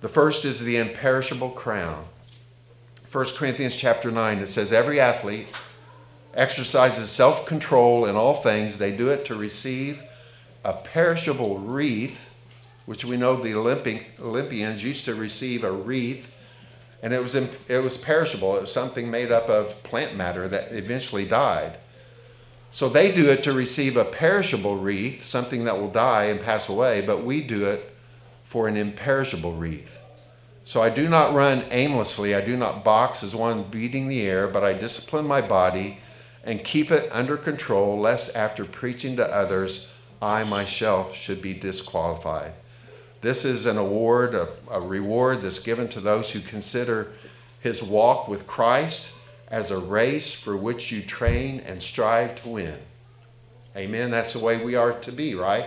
The 0.00 0.08
first 0.08 0.44
is 0.44 0.60
the 0.60 0.78
imperishable 0.78 1.50
crown 1.50 2.06
1 3.12 3.26
Corinthians 3.36 3.76
chapter 3.76 4.10
9, 4.10 4.38
it 4.38 4.46
says, 4.46 4.72
Every 4.72 4.98
athlete 4.98 5.46
exercises 6.32 7.10
self 7.10 7.44
control 7.44 8.06
in 8.06 8.16
all 8.16 8.32
things. 8.32 8.78
They 8.78 8.90
do 8.90 9.10
it 9.10 9.26
to 9.26 9.34
receive 9.34 10.02
a 10.64 10.72
perishable 10.72 11.58
wreath, 11.58 12.32
which 12.86 13.04
we 13.04 13.18
know 13.18 13.36
the 13.36 13.54
Olympic, 13.54 14.12
Olympians 14.18 14.82
used 14.82 15.04
to 15.04 15.14
receive 15.14 15.62
a 15.62 15.70
wreath, 15.70 16.34
and 17.02 17.12
it 17.12 17.20
was, 17.20 17.34
it 17.34 17.82
was 17.82 17.98
perishable. 17.98 18.56
It 18.56 18.62
was 18.62 18.72
something 18.72 19.10
made 19.10 19.30
up 19.30 19.50
of 19.50 19.82
plant 19.82 20.16
matter 20.16 20.48
that 20.48 20.72
eventually 20.72 21.26
died. 21.26 21.76
So 22.70 22.88
they 22.88 23.12
do 23.12 23.28
it 23.28 23.42
to 23.42 23.52
receive 23.52 23.98
a 23.98 24.06
perishable 24.06 24.78
wreath, 24.78 25.22
something 25.22 25.64
that 25.64 25.78
will 25.78 25.90
die 25.90 26.24
and 26.24 26.40
pass 26.40 26.70
away, 26.70 27.02
but 27.02 27.22
we 27.22 27.42
do 27.42 27.66
it 27.66 27.94
for 28.42 28.68
an 28.68 28.78
imperishable 28.78 29.52
wreath. 29.52 30.01
So 30.64 30.80
I 30.80 30.90
do 30.90 31.08
not 31.08 31.34
run 31.34 31.64
aimlessly, 31.70 32.34
I 32.34 32.40
do 32.40 32.56
not 32.56 32.84
box 32.84 33.22
as 33.22 33.34
one 33.34 33.64
beating 33.64 34.08
the 34.08 34.22
air, 34.22 34.46
but 34.46 34.62
I 34.62 34.72
discipline 34.72 35.26
my 35.26 35.40
body 35.40 35.98
and 36.44 36.64
keep 36.64 36.90
it 36.90 37.08
under 37.12 37.36
control, 37.36 37.98
lest 37.98 38.34
after 38.36 38.64
preaching 38.64 39.16
to 39.16 39.34
others, 39.34 39.90
I 40.20 40.44
myself 40.44 41.16
should 41.16 41.42
be 41.42 41.54
disqualified. 41.54 42.52
This 43.22 43.44
is 43.44 43.66
an 43.66 43.78
award, 43.78 44.34
a, 44.34 44.48
a 44.70 44.80
reward 44.80 45.42
that's 45.42 45.60
given 45.60 45.88
to 45.88 46.00
those 46.00 46.32
who 46.32 46.40
consider 46.40 47.12
his 47.60 47.82
walk 47.82 48.26
with 48.28 48.46
Christ 48.46 49.14
as 49.48 49.70
a 49.70 49.78
race 49.78 50.32
for 50.32 50.56
which 50.56 50.90
you 50.90 51.02
train 51.02 51.60
and 51.60 51.82
strive 51.82 52.34
to 52.42 52.48
win. 52.48 52.78
Amen. 53.76 54.10
That's 54.10 54.32
the 54.32 54.44
way 54.44 54.62
we 54.62 54.74
are 54.74 54.92
to 54.92 55.12
be, 55.12 55.34
right? 55.34 55.66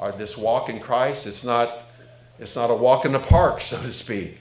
Our, 0.00 0.12
this 0.12 0.38
walk 0.38 0.68
in 0.68 0.80
Christ, 0.80 1.26
it's 1.26 1.44
not 1.44 1.84
it's 2.42 2.56
not 2.56 2.70
a 2.70 2.74
walk 2.74 3.04
in 3.04 3.12
the 3.12 3.20
park, 3.20 3.60
so 3.60 3.80
to 3.80 3.92
speak. 3.92 4.40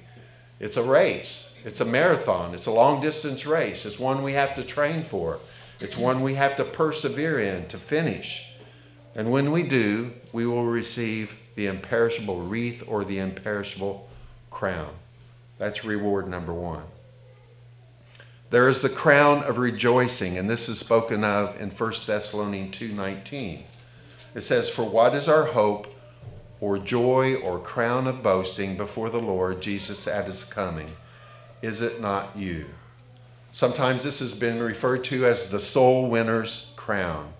It's 0.60 0.76
a 0.76 0.84
race. 0.84 1.54
It's 1.64 1.82
a 1.82 1.86
marathon. 1.86 2.56
It's 2.56 2.66
a 2.66 2.72
long 2.72 3.00
distance 3.00 3.46
race. 3.46 3.86
It's 3.86 4.00
one 4.00 4.24
we 4.24 4.34
have 4.34 4.56
to 4.56 4.64
train 4.64 5.04
for. 5.04 5.40
It's 5.80 5.96
one 5.96 6.24
we 6.24 6.34
have 6.34 6.56
to 6.56 6.66
persevere 6.66 7.40
in 7.40 7.68
to 7.68 7.78
finish. 7.78 8.54
And 9.14 9.32
when 9.32 9.52
we 9.52 9.62
do, 9.62 10.14
we 10.34 10.48
will 10.48 10.66
receive 10.66 11.38
the 11.54 11.68
imperishable 11.68 12.40
wreath 12.40 12.84
or 12.88 13.04
the 13.04 13.20
imperishable 13.20 14.10
crown. 14.50 14.96
That's 15.60 15.86
reward 15.86 16.28
number 16.28 16.54
one. 16.54 16.86
There 18.50 18.68
is 18.68 18.82
the 18.82 18.90
crown 18.90 19.44
of 19.44 19.60
rejoicing, 19.60 20.40
and 20.40 20.50
this 20.50 20.68
is 20.68 20.80
spoken 20.80 21.24
of 21.24 21.60
in 21.62 21.70
1 21.70 22.08
Thessalonians 22.08 22.76
2:19. 22.76 23.66
It 24.34 24.42
says, 24.42 24.70
"For 24.72 24.84
what 24.84 25.14
is 25.14 25.30
our 25.30 25.46
hope 25.46 25.90
or 26.62 26.78
joy 26.78 27.36
or 27.36 27.60
crown 27.60 28.08
of 28.08 28.24
boasting 28.24 28.78
before 28.78 29.10
the 29.10 29.21
Lord 29.21 29.62
Jesus 29.62 30.08
at 30.08 30.28
his 30.28 30.45
coming? 30.45 30.91
Is 31.62 31.82
it 31.82 32.00
not 32.00 32.38
you? 32.38 32.67
Sometimes 33.52 34.04
this 34.04 34.19
has 34.19 34.34
been 34.34 34.62
referred 34.62 35.04
to 35.06 35.26
as 35.26 35.47
the 35.47 35.60
soul 35.60 36.08
winner's 36.10 36.71
crown. 36.78 37.34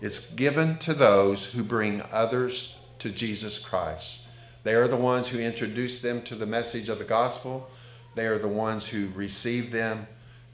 It's 0.00 0.32
given 0.32 0.78
to 0.78 0.94
those 0.94 1.46
who 1.46 1.64
bring 1.64 2.02
others 2.12 2.76
to 3.00 3.10
Jesus 3.10 3.58
Christ. 3.58 4.26
They 4.62 4.74
are 4.74 4.86
the 4.86 4.96
ones 4.96 5.28
who 5.28 5.40
introduce 5.40 6.00
them 6.00 6.22
to 6.22 6.34
the 6.34 6.46
message 6.46 6.88
of 6.88 6.98
the 6.98 7.04
gospel. 7.04 7.68
They 8.14 8.26
are 8.26 8.38
the 8.38 8.48
ones 8.48 8.88
who 8.88 9.08
receive 9.14 9.72
them, 9.72 10.06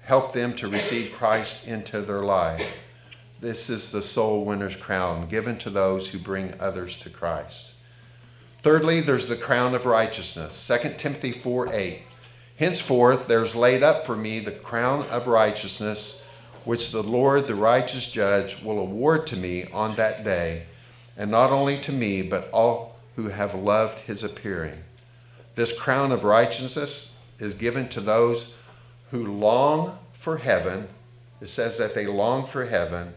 help 0.03 0.33
them 0.33 0.55
to 0.57 0.69
receive 0.69 1.13
Christ 1.13 1.67
into 1.67 2.01
their 2.01 2.23
life. 2.23 2.81
This 3.41 3.69
is 3.69 3.91
the 3.91 4.03
soul 4.03 4.45
winner's 4.45 4.77
crown 4.77 5.29
given 5.29 5.59
to 5.59 5.71
those 5.71 6.09
who 6.09 6.19
bring 6.19 6.55
others 6.59 6.97
to 6.99 7.11
Christ. 7.11 7.74
Thirdly, 8.65 9.03
there's 9.03 9.27
the 9.27 9.37
crown 9.37 9.75
of 9.75 9.85
righteousness. 9.85 10.67
2 10.83 10.95
Timothy 10.97 11.33
4 11.33 11.75
8. 11.75 11.99
Henceforth, 12.57 13.29
there's 13.29 13.55
laid 13.55 13.83
up 13.83 14.07
for 14.07 14.17
me 14.17 14.39
the 14.41 14.53
crown 14.53 15.07
of 15.09 15.27
righteousness, 15.27 16.23
which 16.65 16.91
the 16.91 17.03
Lord, 17.03 17.47
the 17.47 17.55
righteous 17.55 18.11
judge, 18.11 18.63
will 18.63 18.79
award 18.79 19.27
to 19.27 19.37
me 19.37 19.67
on 19.71 19.97
that 19.97 20.25
day, 20.25 20.63
and 21.15 21.31
not 21.31 21.51
only 21.51 21.79
to 21.81 21.93
me, 21.93 22.23
but 22.23 22.49
all 22.53 22.99
who 23.17 23.29
have 23.29 23.55
loved 23.55 23.99
his 24.01 24.25
appearing. 24.25 24.79
This 25.57 25.79
crown 25.79 26.11
of 26.11 26.25
righteousness 26.25 27.15
is 27.39 27.53
given 27.53 27.87
to 27.91 28.01
those 28.01 28.55
who 29.11 29.31
long 29.31 29.99
for 30.15 30.39
heaven. 30.39 30.89
It 31.43 31.49
says 31.49 31.77
that 31.77 31.95
they 31.95 32.07
long 32.07 32.47
for 32.47 32.65
heaven 32.65 33.13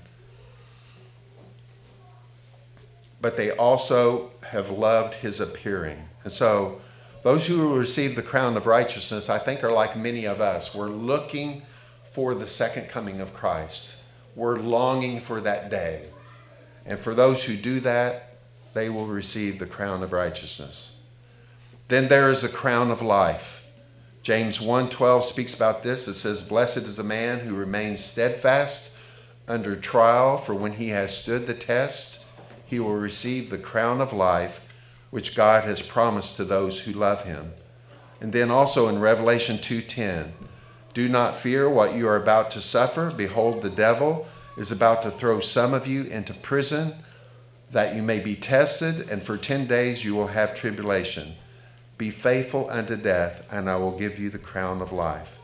but 3.22 3.38
they 3.38 3.52
also 3.52 4.32
have 4.52 4.70
loved 4.70 5.16
his 5.16 5.40
appearing. 5.40 6.10
And 6.24 6.32
so, 6.32 6.82
those 7.24 7.48
who 7.48 7.78
receive 7.78 8.16
the 8.16 8.22
crown 8.22 8.56
of 8.56 8.68
righteousness, 8.68 9.30
I 9.30 9.38
think, 9.38 9.64
are 9.64 9.72
like 9.72 9.98
many 9.98 10.26
of 10.26 10.40
us. 10.40 10.74
We're 10.74 10.88
looking 10.88 11.64
for 12.04 12.34
the 12.34 12.48
second 12.48 12.90
coming 12.90 13.20
of 13.22 13.34
Christ, 13.34 14.02
we're 14.36 14.58
longing 14.58 15.20
for 15.20 15.42
that 15.42 15.70
day. 15.70 16.10
And 16.86 17.00
for 17.00 17.14
those 17.14 17.46
who 17.46 17.58
do 17.58 17.80
that, 17.82 18.38
they 18.74 18.90
will 18.90 19.08
receive 19.08 19.60
the 19.60 19.66
crown 19.66 20.04
of 20.04 20.14
righteousness. 20.14 21.02
Then 21.88 22.08
there 22.08 22.32
is 22.32 22.42
the 22.42 22.50
crown 22.50 22.92
of 22.92 23.02
life. 23.02 23.66
James 24.24 24.60
1:12 24.60 25.24
speaks 25.24 25.54
about 25.54 25.84
this. 25.84 26.08
It 26.08 26.16
says, 26.16 26.44
"Blessed 26.44 26.78
is 26.78 27.00
a 27.00 27.04
man 27.04 27.40
who 27.40 27.56
remains 27.56 28.04
steadfast 28.04 28.92
under 29.48 29.76
trial, 29.76 30.38
for 30.38 30.54
when 30.54 30.74
he 30.74 30.90
has 30.90 31.18
stood 31.18 31.48
the 31.48 31.54
test, 31.54 32.20
he 32.68 32.80
will 32.80 32.96
receive 32.96 33.50
the 33.50 33.58
crown 33.58 34.00
of 34.00 34.14
life 34.14 34.62
which 35.10 35.36
God 35.36 35.64
has 35.64 35.82
promised 35.82 36.36
to 36.36 36.46
those 36.46 36.82
who 36.82 36.92
love 36.92 37.24
him." 37.24 37.54
And 38.22 38.34
then 38.34 38.52
also 38.52 38.88
in 38.88 39.00
Revelation 39.00 39.58
2:10, 39.58 40.34
"Do 40.94 41.10
not 41.10 41.36
fear 41.36 41.70
what 41.70 41.96
you 41.96 42.08
are 42.08 42.16
about 42.16 42.52
to 42.52 42.62
suffer. 42.62 43.10
Behold, 43.10 43.62
the 43.62 43.70
devil 43.70 44.28
is 44.58 44.72
about 44.72 45.02
to 45.04 45.10
throw 45.10 45.40
some 45.40 45.74
of 45.74 45.88
you 45.88 46.04
into 46.04 46.34
prison 46.34 46.96
that 47.72 47.96
you 47.96 48.02
may 48.02 48.20
be 48.20 48.36
tested, 48.36 49.08
and 49.10 49.24
for 49.24 49.38
10 49.38 49.68
days 49.68 50.04
you 50.04 50.16
will 50.16 50.28
have 50.28 50.54
tribulation." 50.54 51.36
Be 51.98 52.10
faithful 52.10 52.68
unto 52.70 52.96
death, 52.96 53.46
and 53.52 53.70
I 53.70 53.76
will 53.78 53.98
give 53.98 54.20
you 54.20 54.30
the 54.30 54.38
crown 54.38 54.82
of 54.82 54.92
life. 54.92 55.38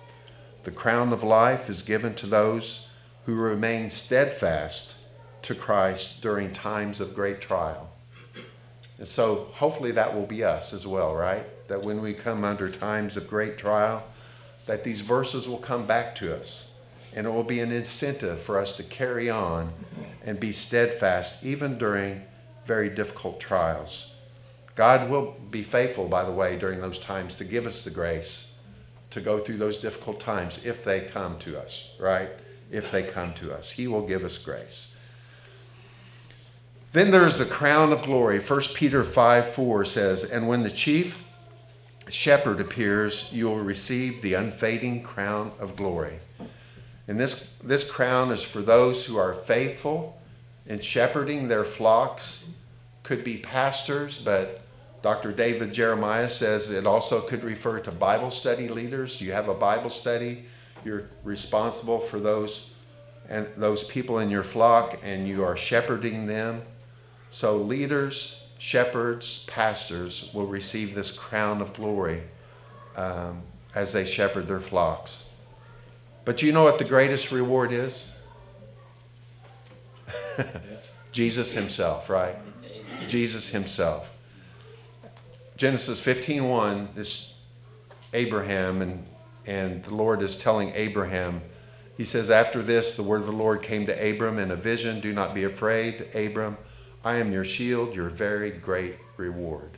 The 0.63 0.71
crown 0.71 1.11
of 1.11 1.23
life 1.23 1.69
is 1.69 1.83
given 1.83 2.13
to 2.15 2.27
those 2.27 2.87
who 3.25 3.35
remain 3.35 3.89
steadfast 3.89 4.95
to 5.43 5.55
Christ 5.55 6.21
during 6.21 6.53
times 6.53 6.99
of 6.99 7.13
great 7.13 7.41
trial. 7.41 7.91
And 8.97 9.07
so, 9.07 9.49
hopefully, 9.53 9.91
that 9.91 10.15
will 10.15 10.25
be 10.25 10.43
us 10.43 10.73
as 10.73 10.87
well, 10.87 11.15
right? 11.15 11.45
That 11.67 11.83
when 11.83 12.01
we 12.01 12.13
come 12.13 12.43
under 12.43 12.69
times 12.69 13.17
of 13.17 13.27
great 13.27 13.57
trial, 13.57 14.03
that 14.65 14.83
these 14.83 15.01
verses 15.01 15.47
will 15.47 15.57
come 15.57 15.85
back 15.85 16.15
to 16.15 16.35
us, 16.35 16.73
and 17.15 17.27
it 17.27 17.29
will 17.31 17.43
be 17.43 17.59
an 17.59 17.71
incentive 17.71 18.39
for 18.39 18.57
us 18.57 18.77
to 18.77 18.83
carry 18.83 19.29
on 19.29 19.73
and 20.23 20.39
be 20.39 20.53
steadfast 20.53 21.43
even 21.43 21.77
during 21.77 22.23
very 22.65 22.89
difficult 22.89 23.39
trials. 23.39 24.13
God 24.75 25.09
will 25.09 25.35
be 25.51 25.61
faithful, 25.61 26.07
by 26.07 26.23
the 26.23 26.31
way, 26.31 26.57
during 26.57 26.81
those 26.81 26.97
times 26.97 27.35
to 27.37 27.43
give 27.43 27.65
us 27.65 27.83
the 27.83 27.91
grace 27.91 28.53
to 29.13 29.21
go 29.21 29.37
through 29.37 29.57
those 29.57 29.77
difficult 29.77 30.19
times 30.19 30.65
if 30.65 30.83
they 30.83 31.01
come 31.01 31.37
to 31.37 31.59
us, 31.59 31.93
right? 31.99 32.29
If 32.71 32.89
they 32.91 33.03
come 33.03 33.35
to 33.35 33.53
us. 33.53 33.71
He 33.71 33.87
will 33.87 34.07
give 34.07 34.23
us 34.23 34.39
grace. 34.39 34.92
Then 36.93 37.09
there's 37.09 37.39
the 37.39 37.45
crown 37.45 37.91
of 37.91 38.03
glory. 38.03 38.39
1 38.39 38.61
Peter 38.75 39.03
5 39.03 39.49
4 39.49 39.85
says, 39.85 40.23
And 40.23 40.47
when 40.47 40.61
the 40.61 40.69
chief 40.69 41.23
shepherd 42.07 42.61
appears, 42.61 43.29
you 43.33 43.47
will 43.47 43.59
receive 43.59 44.21
the 44.21 44.35
unfading 44.35 45.01
crown 45.01 45.51
of 45.59 45.75
glory. 45.75 46.19
And 47.07 47.19
this, 47.19 47.55
this 47.63 47.89
crown 47.89 48.31
is 48.31 48.43
for 48.43 48.61
those 48.61 49.05
who 49.05 49.17
are 49.17 49.33
faithful 49.33 50.21
in 50.67 50.79
shepherding 50.79 51.47
their 51.47 51.65
flocks, 51.65 52.49
could 53.01 53.23
be 53.23 53.37
pastors, 53.37 54.19
but 54.19 54.61
Dr. 55.01 55.33
David 55.33 55.73
Jeremiah 55.73 56.29
says 56.29 56.71
it 56.71 56.85
also 56.85 57.21
could 57.21 57.43
refer 57.43 57.79
to 57.79 57.91
Bible 57.91 58.31
study 58.31 58.69
leaders. 58.69 59.19
You 59.19 59.33
have 59.33 59.49
a 59.49 59.55
Bible 59.55 59.89
study, 59.89 60.45
you're 60.85 61.09
responsible 61.23 61.99
for 61.99 62.19
those 62.19 62.75
and 63.27 63.47
those 63.57 63.83
people 63.83 64.19
in 64.19 64.29
your 64.29 64.43
flock 64.43 64.99
and 65.03 65.27
you 65.27 65.43
are 65.43 65.57
shepherding 65.57 66.27
them. 66.27 66.61
So 67.33 67.57
leaders, 67.57 68.45
shepherds, 68.59 69.43
pastors 69.47 70.29
will 70.35 70.45
receive 70.45 70.93
this 70.93 71.09
crown 71.09 71.63
of 71.63 71.73
glory 71.73 72.21
um, 72.95 73.41
as 73.73 73.93
they 73.93 74.05
shepherd 74.05 74.47
their 74.47 74.59
flocks. 74.59 75.31
But 76.25 76.43
you 76.43 76.51
know 76.51 76.61
what 76.61 76.77
the 76.77 76.85
greatest 76.85 77.31
reward 77.31 77.71
is? 77.71 78.15
Jesus 81.11 81.53
himself, 81.55 82.07
right? 82.07 82.35
Jesus 83.07 83.49
himself. 83.49 84.15
Genesis 85.57 85.99
15:1 85.99 86.95
is 86.95 87.33
Abraham 88.13 88.79
and 88.79 89.07
and 89.47 89.83
the 89.83 89.95
Lord 89.95 90.21
is 90.21 90.37
telling 90.37 90.71
Abraham 90.75 91.41
he 91.97 92.05
says 92.05 92.29
after 92.29 92.61
this 92.61 92.93
the 92.93 93.01
word 93.01 93.21
of 93.21 93.25
the 93.27 93.33
Lord 93.33 93.63
came 93.63 93.87
to 93.87 94.11
Abram 94.11 94.37
in 94.37 94.51
a 94.51 94.55
vision 94.55 94.99
do 94.99 95.11
not 95.13 95.33
be 95.33 95.43
afraid 95.43 96.15
Abram 96.15 96.57
I 97.03 97.17
am 97.17 97.31
your 97.31 97.45
shield 97.45 97.95
your 97.95 98.09
very 98.09 98.51
great 98.51 98.97
reward. 99.17 99.71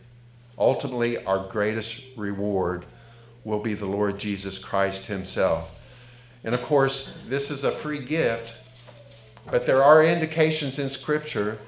Ultimately 0.57 1.23
our 1.25 1.47
greatest 1.47 2.03
reward 2.15 2.85
will 3.43 3.59
be 3.59 3.73
the 3.73 3.85
Lord 3.85 4.19
Jesus 4.19 4.57
Christ 4.57 5.07
himself. 5.07 5.73
And 6.43 6.53
of 6.53 6.63
course 6.63 7.17
this 7.27 7.51
is 7.51 7.63
a 7.63 7.71
free 7.71 7.99
gift 7.99 8.55
but 9.49 9.67
there 9.67 9.83
are 9.83 10.03
indications 10.03 10.79
in 10.79 10.89
scripture 10.89 11.59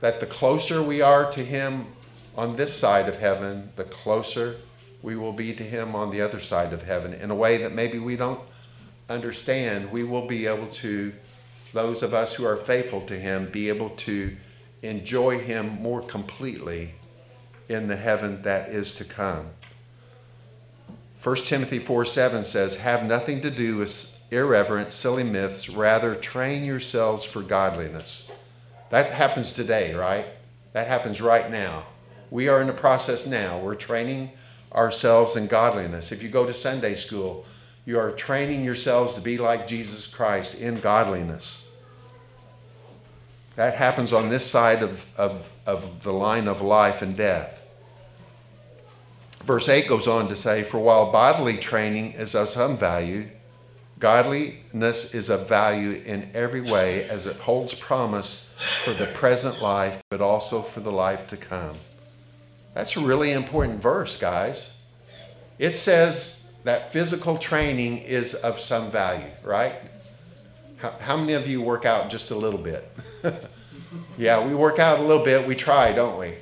that 0.00 0.18
the 0.18 0.26
closer 0.26 0.82
we 0.82 1.00
are 1.00 1.30
to 1.30 1.44
him 1.44 1.86
on 2.36 2.56
this 2.56 2.76
side 2.76 3.08
of 3.08 3.16
heaven, 3.16 3.70
the 3.76 3.84
closer 3.84 4.56
we 5.02 5.16
will 5.16 5.32
be 5.32 5.52
to 5.52 5.62
Him 5.62 5.94
on 5.94 6.10
the 6.10 6.20
other 6.20 6.40
side 6.40 6.72
of 6.72 6.82
heaven 6.82 7.12
in 7.12 7.30
a 7.30 7.34
way 7.34 7.58
that 7.58 7.72
maybe 7.72 7.98
we 7.98 8.16
don't 8.16 8.40
understand. 9.08 9.92
We 9.92 10.02
will 10.02 10.26
be 10.26 10.46
able 10.46 10.66
to, 10.68 11.12
those 11.72 12.02
of 12.02 12.14
us 12.14 12.34
who 12.34 12.46
are 12.46 12.56
faithful 12.56 13.02
to 13.02 13.14
Him, 13.14 13.50
be 13.50 13.68
able 13.68 13.90
to 13.90 14.34
enjoy 14.84 15.38
Him 15.38 15.80
more 15.82 16.02
completely 16.02 16.94
in 17.68 17.88
the 17.88 17.96
heaven 17.96 18.42
that 18.42 18.68
is 18.68 18.94
to 18.94 19.04
come. 19.04 19.50
1 21.22 21.36
Timothy 21.36 21.78
4 21.78 22.04
7 22.04 22.44
says, 22.44 22.76
Have 22.76 23.04
nothing 23.04 23.40
to 23.40 23.50
do 23.50 23.78
with 23.78 24.20
irreverent, 24.30 24.92
silly 24.92 25.24
myths, 25.24 25.70
rather, 25.70 26.14
train 26.14 26.64
yourselves 26.64 27.24
for 27.24 27.40
godliness. 27.40 28.30
That 28.90 29.10
happens 29.10 29.54
today, 29.54 29.94
right? 29.94 30.26
That 30.72 30.86
happens 30.86 31.22
right 31.22 31.50
now. 31.50 31.86
We 32.30 32.48
are 32.48 32.60
in 32.60 32.66
the 32.66 32.72
process 32.74 33.26
now. 33.26 33.58
We're 33.58 33.74
training 33.74 34.32
ourselves 34.74 35.36
in 35.36 35.46
godliness. 35.46 36.12
If 36.12 36.22
you 36.22 36.28
go 36.28 36.44
to 36.46 36.52
Sunday 36.52 36.94
school, 36.94 37.46
you 37.86 37.98
are 37.98 38.10
training 38.10 38.64
yourselves 38.64 39.14
to 39.14 39.20
be 39.20 39.38
like 39.38 39.66
Jesus 39.66 40.06
Christ 40.06 40.60
in 40.60 40.80
godliness. 40.80 41.63
That 43.56 43.76
happens 43.76 44.12
on 44.12 44.28
this 44.28 44.50
side 44.50 44.82
of, 44.82 45.06
of, 45.16 45.50
of 45.66 46.02
the 46.02 46.12
line 46.12 46.48
of 46.48 46.60
life 46.60 47.02
and 47.02 47.16
death. 47.16 47.64
Verse 49.44 49.68
8 49.68 49.86
goes 49.86 50.08
on 50.08 50.28
to 50.28 50.36
say, 50.36 50.62
For 50.62 50.80
while 50.80 51.12
bodily 51.12 51.58
training 51.58 52.12
is 52.12 52.34
of 52.34 52.48
some 52.48 52.76
value, 52.76 53.28
godliness 53.98 55.14
is 55.14 55.30
of 55.30 55.48
value 55.48 56.02
in 56.04 56.30
every 56.34 56.60
way 56.60 57.08
as 57.08 57.26
it 57.26 57.36
holds 57.36 57.74
promise 57.74 58.52
for 58.82 58.92
the 58.92 59.06
present 59.06 59.62
life, 59.62 60.02
but 60.10 60.20
also 60.20 60.62
for 60.62 60.80
the 60.80 60.92
life 60.92 61.26
to 61.28 61.36
come. 61.36 61.76
That's 62.72 62.96
a 62.96 63.00
really 63.00 63.32
important 63.32 63.80
verse, 63.80 64.16
guys. 64.16 64.76
It 65.58 65.72
says 65.72 66.48
that 66.64 66.92
physical 66.92 67.38
training 67.38 67.98
is 67.98 68.34
of 68.34 68.58
some 68.58 68.90
value, 68.90 69.30
right? 69.44 69.74
How, 70.84 70.92
how 71.00 71.16
many 71.16 71.32
of 71.32 71.48
you 71.48 71.62
work 71.62 71.86
out 71.86 72.10
just 72.10 72.30
a 72.30 72.34
little 72.34 72.60
bit? 72.60 72.94
yeah, 74.18 74.46
we 74.46 74.54
work 74.54 74.78
out 74.78 74.98
a 74.98 75.02
little 75.02 75.24
bit. 75.24 75.48
We 75.48 75.54
try, 75.54 75.92
don't 75.92 76.18
we? 76.18 76.34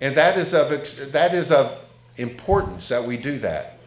And 0.00 0.16
that 0.16 0.38
is 0.38 0.54
of 0.54 0.70
that 1.12 1.34
is 1.34 1.52
of 1.52 1.78
importance 2.16 2.88
that 2.88 3.04
we 3.04 3.18
do 3.18 3.36
that 3.40 3.78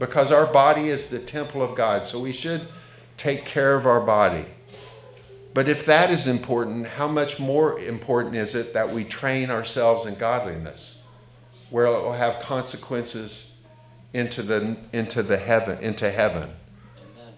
because 0.00 0.32
our 0.32 0.52
body 0.52 0.88
is 0.88 1.06
the 1.06 1.20
temple 1.20 1.62
of 1.62 1.76
God. 1.76 2.04
So 2.04 2.18
we 2.18 2.32
should 2.32 2.62
take 3.16 3.44
care 3.44 3.76
of 3.76 3.86
our 3.86 4.00
body. 4.00 4.46
But 5.54 5.68
if 5.68 5.86
that 5.86 6.10
is 6.10 6.26
important, 6.26 6.88
how 6.88 7.06
much 7.06 7.38
more 7.38 7.78
important 7.78 8.34
is 8.34 8.56
it 8.56 8.74
that 8.74 8.90
we 8.90 9.04
train 9.04 9.48
ourselves 9.48 10.06
in 10.06 10.16
godliness? 10.16 11.02
where 11.70 11.86
it 11.86 11.90
will 11.90 12.12
have 12.12 12.38
consequences 12.40 13.54
into 14.12 14.42
the 14.42 14.76
into 14.92 15.22
the 15.22 15.38
heaven 15.38 15.78
into 15.78 16.10
heaven. 16.10 16.50
Amen. 16.98 17.32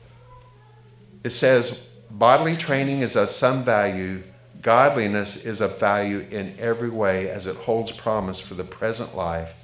It 1.22 1.30
says 1.30 1.86
bodily 2.14 2.56
training 2.56 3.00
is 3.00 3.16
of 3.16 3.28
some 3.28 3.64
value, 3.64 4.22
godliness 4.62 5.44
is 5.44 5.60
of 5.60 5.80
value 5.80 6.24
in 6.30 6.54
every 6.58 6.88
way 6.88 7.28
as 7.28 7.46
it 7.46 7.56
holds 7.56 7.90
promise 7.90 8.40
for 8.40 8.54
the 8.54 8.64
present 8.64 9.16
life 9.16 9.56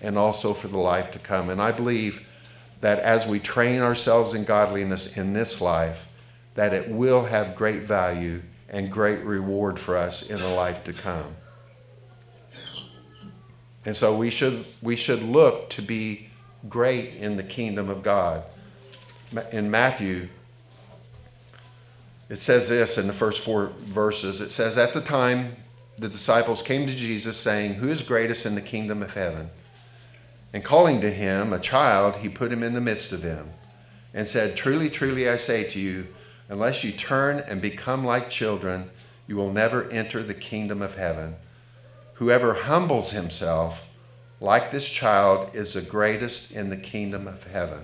and 0.00 0.16
also 0.16 0.54
for 0.54 0.68
the 0.68 0.78
life 0.78 1.10
to 1.12 1.18
come. 1.18 1.50
And 1.50 1.60
I 1.60 1.72
believe 1.72 2.26
that 2.80 2.98
as 3.00 3.26
we 3.26 3.38
train 3.38 3.80
ourselves 3.80 4.32
in 4.32 4.44
godliness 4.44 5.16
in 5.16 5.34
this 5.34 5.60
life, 5.60 6.08
that 6.54 6.72
it 6.72 6.88
will 6.88 7.26
have 7.26 7.54
great 7.54 7.82
value 7.82 8.42
and 8.70 8.90
great 8.90 9.22
reward 9.22 9.78
for 9.78 9.96
us 9.96 10.28
in 10.28 10.38
the 10.38 10.48
life 10.48 10.82
to 10.84 10.94
come. 10.94 11.36
And 13.84 13.94
so 13.94 14.16
we 14.16 14.30
should, 14.30 14.64
we 14.80 14.96
should 14.96 15.22
look 15.22 15.68
to 15.70 15.82
be 15.82 16.30
great 16.68 17.14
in 17.16 17.36
the 17.36 17.42
kingdom 17.42 17.90
of 17.90 18.02
God. 18.02 18.44
In 19.52 19.70
Matthew, 19.70 20.28
it 22.30 22.36
says 22.36 22.68
this 22.68 22.96
in 22.96 23.08
the 23.08 23.12
first 23.12 23.44
four 23.44 23.72
verses 23.80 24.40
it 24.40 24.50
says, 24.50 24.78
At 24.78 24.94
the 24.94 25.00
time 25.00 25.56
the 25.98 26.08
disciples 26.08 26.62
came 26.62 26.86
to 26.86 26.96
Jesus, 26.96 27.36
saying, 27.36 27.74
Who 27.74 27.88
is 27.88 28.02
greatest 28.02 28.46
in 28.46 28.54
the 28.54 28.62
kingdom 28.62 29.02
of 29.02 29.14
heaven? 29.14 29.50
And 30.52 30.64
calling 30.64 31.00
to 31.00 31.10
him 31.10 31.52
a 31.52 31.60
child, 31.60 32.16
he 32.16 32.28
put 32.28 32.52
him 32.52 32.62
in 32.62 32.72
the 32.72 32.80
midst 32.80 33.12
of 33.12 33.22
them, 33.22 33.50
and 34.14 34.26
said, 34.26 34.56
Truly, 34.56 34.88
truly, 34.88 35.28
I 35.28 35.36
say 35.36 35.64
to 35.64 35.80
you, 35.80 36.06
unless 36.48 36.84
you 36.84 36.92
turn 36.92 37.40
and 37.40 37.60
become 37.60 38.04
like 38.04 38.30
children, 38.30 38.90
you 39.26 39.36
will 39.36 39.52
never 39.52 39.88
enter 39.90 40.22
the 40.22 40.34
kingdom 40.34 40.82
of 40.82 40.96
heaven. 40.96 41.34
Whoever 42.14 42.54
humbles 42.54 43.10
himself 43.10 43.88
like 44.40 44.70
this 44.70 44.88
child 44.88 45.54
is 45.54 45.74
the 45.74 45.82
greatest 45.82 46.52
in 46.52 46.70
the 46.70 46.76
kingdom 46.76 47.26
of 47.26 47.44
heaven. 47.44 47.80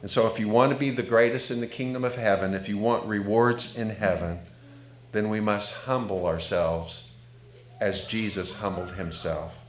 And 0.00 0.10
so, 0.10 0.26
if 0.26 0.38
you 0.38 0.48
want 0.48 0.72
to 0.72 0.78
be 0.78 0.90
the 0.90 1.02
greatest 1.02 1.50
in 1.50 1.60
the 1.60 1.66
kingdom 1.66 2.04
of 2.04 2.14
heaven, 2.14 2.54
if 2.54 2.68
you 2.68 2.78
want 2.78 3.04
rewards 3.06 3.76
in 3.76 3.90
heaven, 3.90 4.40
then 5.12 5.28
we 5.28 5.40
must 5.40 5.74
humble 5.84 6.26
ourselves 6.26 7.12
as 7.80 8.04
Jesus 8.04 8.60
humbled 8.60 8.92
himself. 8.92 9.64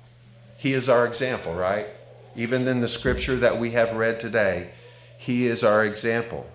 He 0.57 0.73
is 0.73 0.89
our 0.89 1.05
example, 1.05 1.53
right? 1.53 1.87
Even 2.35 2.67
in 2.67 2.81
the 2.81 2.87
scripture 2.87 3.37
that 3.37 3.57
we 3.57 3.71
have 3.71 3.95
read 3.95 4.19
today, 4.19 4.71
he 5.17 5.47
is 5.47 5.63
our 5.63 5.83
example. 5.83 6.49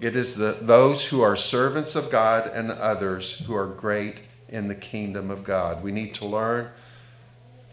It 0.00 0.14
is 0.14 0.36
the, 0.36 0.58
those 0.60 1.06
who 1.06 1.22
are 1.22 1.34
servants 1.34 1.96
of 1.96 2.10
God 2.10 2.50
and 2.52 2.70
others 2.70 3.38
who 3.46 3.54
are 3.54 3.66
great 3.66 4.22
in 4.48 4.68
the 4.68 4.74
kingdom 4.74 5.30
of 5.30 5.44
God. 5.44 5.82
We 5.82 5.92
need 5.92 6.14
to 6.14 6.26
learn 6.26 6.70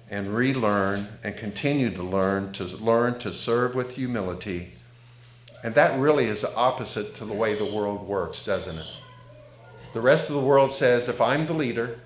and 0.09 0.35
relearn 0.35 1.07
and 1.23 1.35
continue 1.35 1.89
to 1.91 2.03
learn 2.03 2.51
to 2.53 2.63
learn 2.77 3.17
to 3.19 3.33
serve 3.33 3.75
with 3.75 3.95
humility. 3.95 4.73
And 5.63 5.73
that 5.75 5.99
really 5.99 6.25
is 6.25 6.45
opposite 6.55 7.15
to 7.15 7.25
the 7.25 7.33
way 7.33 7.55
the 7.55 7.65
world 7.65 8.07
works, 8.07 8.45
doesn't 8.45 8.77
it? 8.77 8.87
The 9.93 10.01
rest 10.01 10.29
of 10.29 10.35
the 10.35 10.41
world 10.41 10.71
says 10.71 11.09
if 11.09 11.21
I'm 11.21 11.45
the 11.45 11.53
leader, 11.53 11.99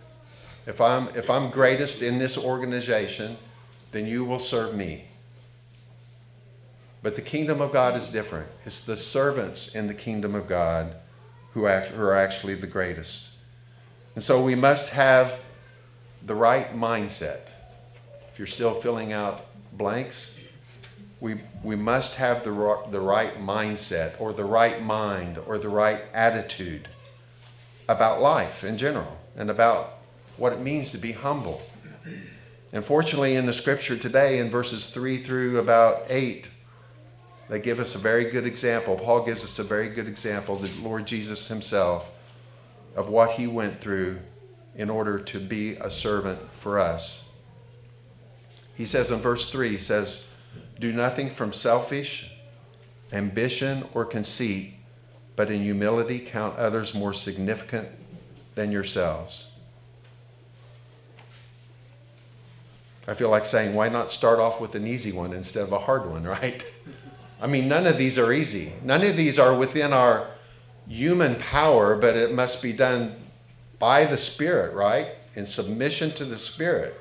if 0.66 0.80
I'm 0.80 1.08
if 1.10 1.30
I'm 1.30 1.50
greatest 1.50 2.02
in 2.02 2.20
this 2.20 2.38
organization, 2.38 3.38
then 3.92 4.06
you 4.06 4.24
will 4.24 4.40
serve 4.40 4.76
me. 4.76 5.06
But 7.02 7.16
the 7.16 7.22
kingdom 7.22 7.62
of 7.62 7.72
God 7.72 7.96
is 7.96 8.10
different. 8.10 8.48
It's 8.66 8.82
the 8.82 8.98
servants 8.98 9.74
in 9.74 9.88
the 9.88 9.94
kingdom 9.94 10.36
of 10.36 10.48
God 10.48 10.96
who, 11.54 11.66
act, 11.66 11.90
who 11.90 12.04
are 12.04 12.16
actually 12.16 12.56
the 12.56 12.68
greatest. 12.68 13.32
And 14.16 14.24
so 14.24 14.44
we 14.44 14.56
must 14.56 14.90
have 14.90 15.40
the 16.22 16.36
right 16.36 16.76
mindset. 16.76 17.50
You're 18.40 18.48
still 18.48 18.72
filling 18.72 19.12
out 19.12 19.48
blanks, 19.74 20.40
we, 21.20 21.42
we 21.62 21.76
must 21.76 22.16
have 22.16 22.46
the, 22.46 22.52
the 22.90 23.02
right 23.02 23.38
mindset 23.38 24.20
or 24.22 24.32
the 24.32 24.46
right 24.46 24.82
mind 24.82 25.38
or 25.46 25.58
the 25.58 25.68
right 25.68 26.04
attitude 26.14 26.88
about 27.90 28.22
life 28.22 28.64
in 28.64 28.78
general 28.78 29.20
and 29.36 29.50
about 29.50 29.98
what 30.38 30.54
it 30.54 30.62
means 30.62 30.92
to 30.92 30.98
be 30.98 31.12
humble. 31.12 31.62
And 32.72 32.86
fortunately, 32.86 33.36
in 33.36 33.46
the 33.46 33.52
scripture 33.52 33.98
today, 33.98 34.40
in 34.40 34.50
verses 34.50 34.90
3 34.90 35.18
through 35.18 35.60
about 35.60 36.04
8, 36.08 36.50
they 37.50 37.60
give 37.60 37.78
us 37.82 37.94
a 37.94 37.98
very 37.98 38.24
good 38.24 38.46
example. 38.46 38.96
Paul 38.96 39.26
gives 39.26 39.44
us 39.44 39.60
a 39.60 39.64
very 39.66 39.90
good 39.90 40.08
example, 40.08 40.56
the 40.56 40.72
Lord 40.82 41.06
Jesus 41.06 41.50
himself, 41.50 42.10
of 42.96 43.10
what 43.10 43.32
he 43.32 43.48
went 43.48 43.82
through 43.82 44.20
in 44.78 44.90
order 44.90 45.20
to 45.20 45.42
be 45.42 45.74
a 45.74 45.92
servant 45.92 46.40
for 46.54 46.80
us. 46.80 47.29
He 48.80 48.86
says 48.86 49.12
in 49.12 49.20
verse 49.20 49.52
3, 49.52 49.72
he 49.72 49.78
says, 49.78 50.30
Do 50.80 50.94
nothing 50.94 51.30
from 51.30 51.52
selfish 51.52 52.32
ambition 53.12 53.84
or 53.94 54.06
conceit, 54.06 54.76
but 55.36 55.52
in 55.52 55.64
humility 55.64 56.18
count 56.18 56.58
others 56.58 56.96
more 56.96 57.12
significant 57.14 57.90
than 58.56 58.72
yourselves. 58.72 59.52
I 63.06 63.16
feel 63.16 63.30
like 63.30 63.44
saying, 63.44 63.76
why 63.76 63.90
not 63.90 64.10
start 64.10 64.40
off 64.40 64.62
with 64.62 64.76
an 64.76 64.88
easy 64.88 65.12
one 65.12 65.34
instead 65.34 65.64
of 65.64 65.74
a 65.74 65.80
hard 65.80 66.10
one, 66.10 66.24
right? 66.40 66.64
I 67.42 67.48
mean, 67.48 67.68
none 67.68 67.86
of 67.86 67.98
these 67.98 68.18
are 68.18 68.32
easy. 68.32 68.72
None 68.82 69.04
of 69.04 69.18
these 69.18 69.38
are 69.38 69.54
within 69.54 69.92
our 69.92 70.30
human 70.88 71.36
power, 71.36 71.98
but 71.98 72.16
it 72.16 72.34
must 72.34 72.64
be 72.64 72.72
done 72.72 73.14
by 73.78 74.06
the 74.06 74.16
Spirit, 74.16 74.74
right? 74.74 75.08
In 75.36 75.46
submission 75.46 76.12
to 76.12 76.24
the 76.24 76.38
Spirit. 76.38 76.96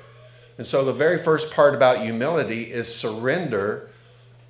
And 0.59 0.67
so 0.67 0.83
the 0.83 0.91
very 0.91 1.17
first 1.17 1.53
part 1.53 1.73
about 1.73 2.01
humility 2.01 2.63
is 2.63 2.93
surrender 2.93 3.89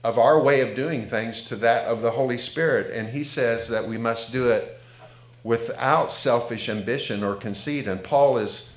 of 0.03 0.17
our 0.17 0.41
way 0.41 0.61
of 0.61 0.73
doing 0.73 1.03
things 1.03 1.43
to 1.43 1.55
that 1.57 1.85
of 1.85 2.01
the 2.01 2.09
Holy 2.09 2.39
Spirit. 2.39 2.91
And 2.91 3.09
he 3.09 3.23
says 3.23 3.67
that 3.67 3.87
we 3.87 3.99
must 3.99 4.31
do 4.31 4.49
it 4.49 4.81
without 5.43 6.11
selfish 6.11 6.67
ambition 6.67 7.23
or 7.23 7.35
conceit. 7.35 7.87
And 7.87 8.03
Paul 8.03 8.39
is 8.39 8.73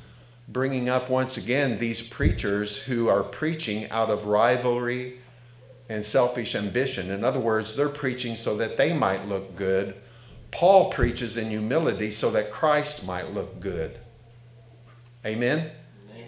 bringing 0.47 0.91
up 0.91 1.09
once 1.09 1.39
again 1.39 1.79
these 1.79 2.07
preachers 2.07 2.83
who 2.83 3.09
are 3.09 3.23
preaching 3.23 3.89
out 3.89 4.11
of 4.11 4.27
rivalry 4.27 5.15
and 5.89 6.05
selfish 6.05 6.55
ambition. 6.55 7.11
In 7.11 7.25
other 7.25 7.41
words, 7.41 7.75
they're 7.75 7.89
preaching 7.89 8.37
so 8.37 8.59
that 8.59 8.77
they 8.77 8.93
might 8.93 9.27
look 9.27 9.57
good. 9.57 9.95
Paul 10.51 10.91
preaches 10.91 11.39
in 11.39 11.49
humility 11.49 12.11
so 12.11 12.31
that 12.33 12.51
Christ 12.51 13.07
might 13.07 13.33
look 13.33 13.59
good. 13.59 13.97
Amen? 15.25 15.71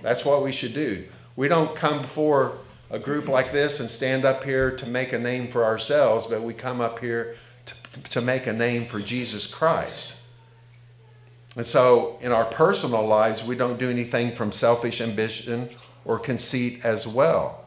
That's 0.04 0.22
what 0.22 0.42
we 0.42 0.52
should 0.52 0.74
do. 0.74 1.06
We 1.34 1.48
don't 1.48 1.74
come 1.74 2.02
before 2.02 2.58
a 2.90 2.98
group 2.98 3.26
like 3.26 3.52
this 3.52 3.80
and 3.80 3.88
stand 3.88 4.26
up 4.26 4.44
here 4.44 4.70
to 4.76 4.86
make 4.86 5.14
a 5.14 5.18
name 5.18 5.48
for 5.48 5.64
ourselves, 5.64 6.26
but 6.26 6.42
we 6.42 6.52
come 6.52 6.82
up 6.82 6.98
here 6.98 7.36
to, 7.64 8.02
to 8.10 8.20
make 8.20 8.46
a 8.46 8.52
name 8.52 8.84
for 8.84 9.00
Jesus 9.00 9.46
Christ. 9.46 10.16
And 11.56 11.64
so, 11.64 12.18
in 12.20 12.32
our 12.32 12.44
personal 12.44 13.06
lives, 13.06 13.44
we 13.44 13.56
don't 13.56 13.78
do 13.78 13.88
anything 13.88 14.30
from 14.30 14.52
selfish 14.52 15.00
ambition 15.00 15.70
or 16.04 16.18
conceit 16.18 16.84
as 16.84 17.06
well. 17.06 17.64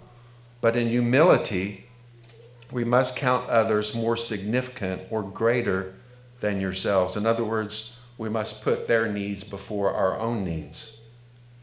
But 0.62 0.76
in 0.76 0.90
humility, 0.90 1.86
we 2.72 2.84
must 2.84 3.16
count 3.16 3.50
others 3.50 3.96
more 3.96 4.16
significant 4.16 5.02
or 5.10 5.24
greater 5.24 5.96
than 6.40 6.62
yourselves. 6.62 7.18
In 7.18 7.26
other 7.26 7.44
words, 7.44 8.00
we 8.16 8.30
must 8.30 8.64
put 8.64 8.88
their 8.88 9.12
needs 9.12 9.44
before 9.44 9.92
our 9.92 10.20
own 10.20 10.46
needs. 10.46 10.97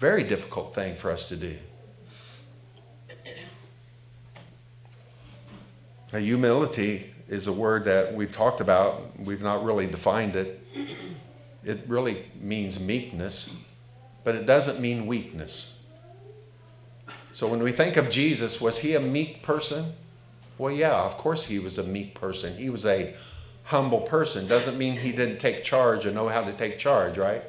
Very 0.04 0.22
difficult 0.22 0.74
thing 0.74 0.96
for 0.96 1.10
us 1.10 1.30
to 1.30 1.36
do. 1.36 1.56
Now, 6.12 6.18
humility 6.18 7.10
is 7.26 7.46
a 7.46 7.54
word 7.54 7.86
that 7.86 8.12
we've 8.12 8.30
talked 8.30 8.60
about, 8.60 9.18
we've 9.18 9.40
not 9.40 9.64
really 9.64 9.86
defined 9.86 10.36
it. 10.36 10.62
It 11.64 11.84
really 11.86 12.26
means 12.38 12.84
meekness, 12.84 13.56
but 14.24 14.34
it 14.34 14.44
doesn't 14.44 14.78
mean 14.78 15.06
weakness. 15.06 15.80
So 17.32 17.48
when 17.48 17.62
we 17.62 17.72
think 17.72 17.96
of 17.96 18.10
Jesus, 18.10 18.60
was 18.60 18.80
he 18.80 18.94
a 18.94 19.00
meek 19.00 19.42
person? 19.42 19.94
Well, 20.58 20.70
yeah, 20.70 21.02
of 21.02 21.16
course 21.16 21.46
he 21.46 21.58
was 21.58 21.78
a 21.78 21.82
meek 21.82 22.14
person. 22.14 22.58
He 22.58 22.68
was 22.68 22.84
a 22.84 23.14
humble 23.62 24.02
person. 24.02 24.46
Doesn't 24.48 24.76
mean 24.76 24.98
he 24.98 25.12
didn't 25.12 25.38
take 25.38 25.64
charge 25.64 26.04
or 26.04 26.10
know 26.10 26.28
how 26.28 26.42
to 26.42 26.52
take 26.52 26.76
charge, 26.76 27.16
right? 27.16 27.42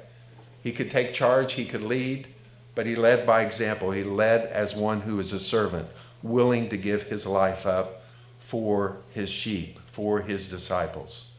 He 0.64 0.72
could 0.72 0.90
take 0.90 1.12
charge, 1.12 1.52
he 1.52 1.66
could 1.66 1.84
lead, 1.84 2.30
but 2.76 2.86
he 2.86 2.96
led 2.96 3.26
by 3.26 3.42
example. 3.42 3.92
He 3.92 4.04
led 4.04 4.48
as 4.48 4.76
one 4.76 5.02
who 5.02 5.18
is 5.20 5.34
a 5.34 5.40
servant, 5.40 5.88
willing 6.22 6.70
to 6.70 6.78
give 6.78 7.04
his 7.04 7.26
life 7.26 7.66
up 7.66 8.04
for 8.38 8.98
his 9.12 9.30
sheep, 9.30 9.80
for 9.88 10.22
his 10.22 10.48
disciples. 10.50 11.32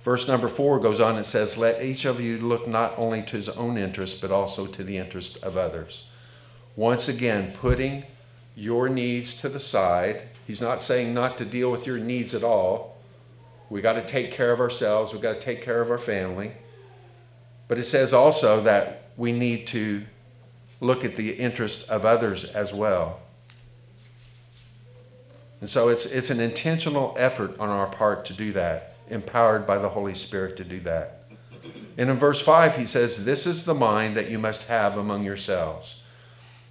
Verse 0.00 0.28
number 0.28 0.48
four 0.48 0.78
goes 0.78 1.00
on 1.00 1.16
and 1.16 1.26
says, 1.26 1.58
Let 1.58 1.82
each 1.82 2.04
of 2.04 2.20
you 2.20 2.38
look 2.38 2.66
not 2.68 2.94
only 2.96 3.22
to 3.22 3.36
his 3.36 3.48
own 3.50 3.76
interest, 3.76 4.20
but 4.20 4.30
also 4.30 4.66
to 4.66 4.84
the 4.84 4.96
interest 4.96 5.42
of 5.42 5.56
others. 5.56 6.08
Once 6.76 7.08
again, 7.08 7.52
putting 7.52 8.04
your 8.54 8.88
needs 8.88 9.34
to 9.40 9.48
the 9.48 9.58
side. 9.58 10.22
He's 10.46 10.62
not 10.62 10.80
saying 10.80 11.12
not 11.12 11.36
to 11.38 11.44
deal 11.44 11.70
with 11.70 11.86
your 11.86 11.98
needs 11.98 12.34
at 12.34 12.44
all. 12.44 12.96
We 13.68 13.80
got 13.80 13.94
to 13.94 14.02
take 14.02 14.32
care 14.32 14.52
of 14.52 14.60
ourselves, 14.60 15.12
we 15.12 15.20
got 15.20 15.34
to 15.34 15.40
take 15.40 15.60
care 15.60 15.82
of 15.82 15.90
our 15.90 15.98
family. 15.98 16.52
But 17.66 17.78
it 17.78 17.84
says 17.84 18.14
also 18.14 18.62
that 18.62 19.10
we 19.16 19.32
need 19.32 19.66
to 19.68 20.04
look 20.80 21.04
at 21.04 21.16
the 21.16 21.32
interest 21.32 21.88
of 21.88 22.04
others 22.04 22.44
as 22.44 22.72
well. 22.72 23.20
And 25.60 25.68
so 25.68 25.88
it's, 25.88 26.06
it's 26.06 26.30
an 26.30 26.40
intentional 26.40 27.14
effort 27.18 27.58
on 27.58 27.68
our 27.68 27.88
part 27.88 28.24
to 28.26 28.32
do 28.32 28.52
that, 28.52 28.94
empowered 29.08 29.66
by 29.66 29.78
the 29.78 29.88
Holy 29.88 30.14
Spirit 30.14 30.56
to 30.58 30.64
do 30.64 30.78
that. 30.80 31.18
And 31.96 32.10
in 32.10 32.16
verse 32.16 32.40
5, 32.40 32.76
he 32.76 32.84
says, 32.84 33.24
This 33.24 33.44
is 33.44 33.64
the 33.64 33.74
mind 33.74 34.16
that 34.16 34.30
you 34.30 34.38
must 34.38 34.68
have 34.68 34.96
among 34.96 35.24
yourselves. 35.24 36.04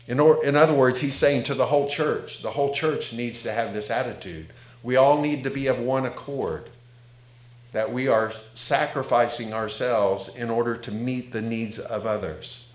In, 0.08 0.22
or, 0.22 0.44
in 0.44 0.56
other 0.56 0.74
words, 0.74 1.02
he's 1.02 1.16
saying 1.16 1.44
to 1.44 1.54
the 1.54 1.66
whole 1.66 1.90
church, 1.90 2.42
the 2.42 2.52
whole 2.52 2.74
church 2.74 3.12
needs 3.12 3.44
to 3.44 3.52
have 3.52 3.74
this 3.74 3.92
attitude. 3.92 4.48
We 4.82 4.96
all 4.96 5.22
need 5.22 5.44
to 5.44 5.50
be 5.50 5.68
of 5.68 5.80
one 5.80 6.06
accord, 6.06 6.70
that 7.74 7.92
we 7.92 8.08
are 8.08 8.32
sacrificing 8.54 9.54
ourselves 9.54 10.34
in 10.34 10.50
order 10.50 10.78
to 10.78 10.92
meet 10.94 11.34
the 11.34 11.42
needs 11.42 11.78
of 11.78 12.06
others. 12.06 12.67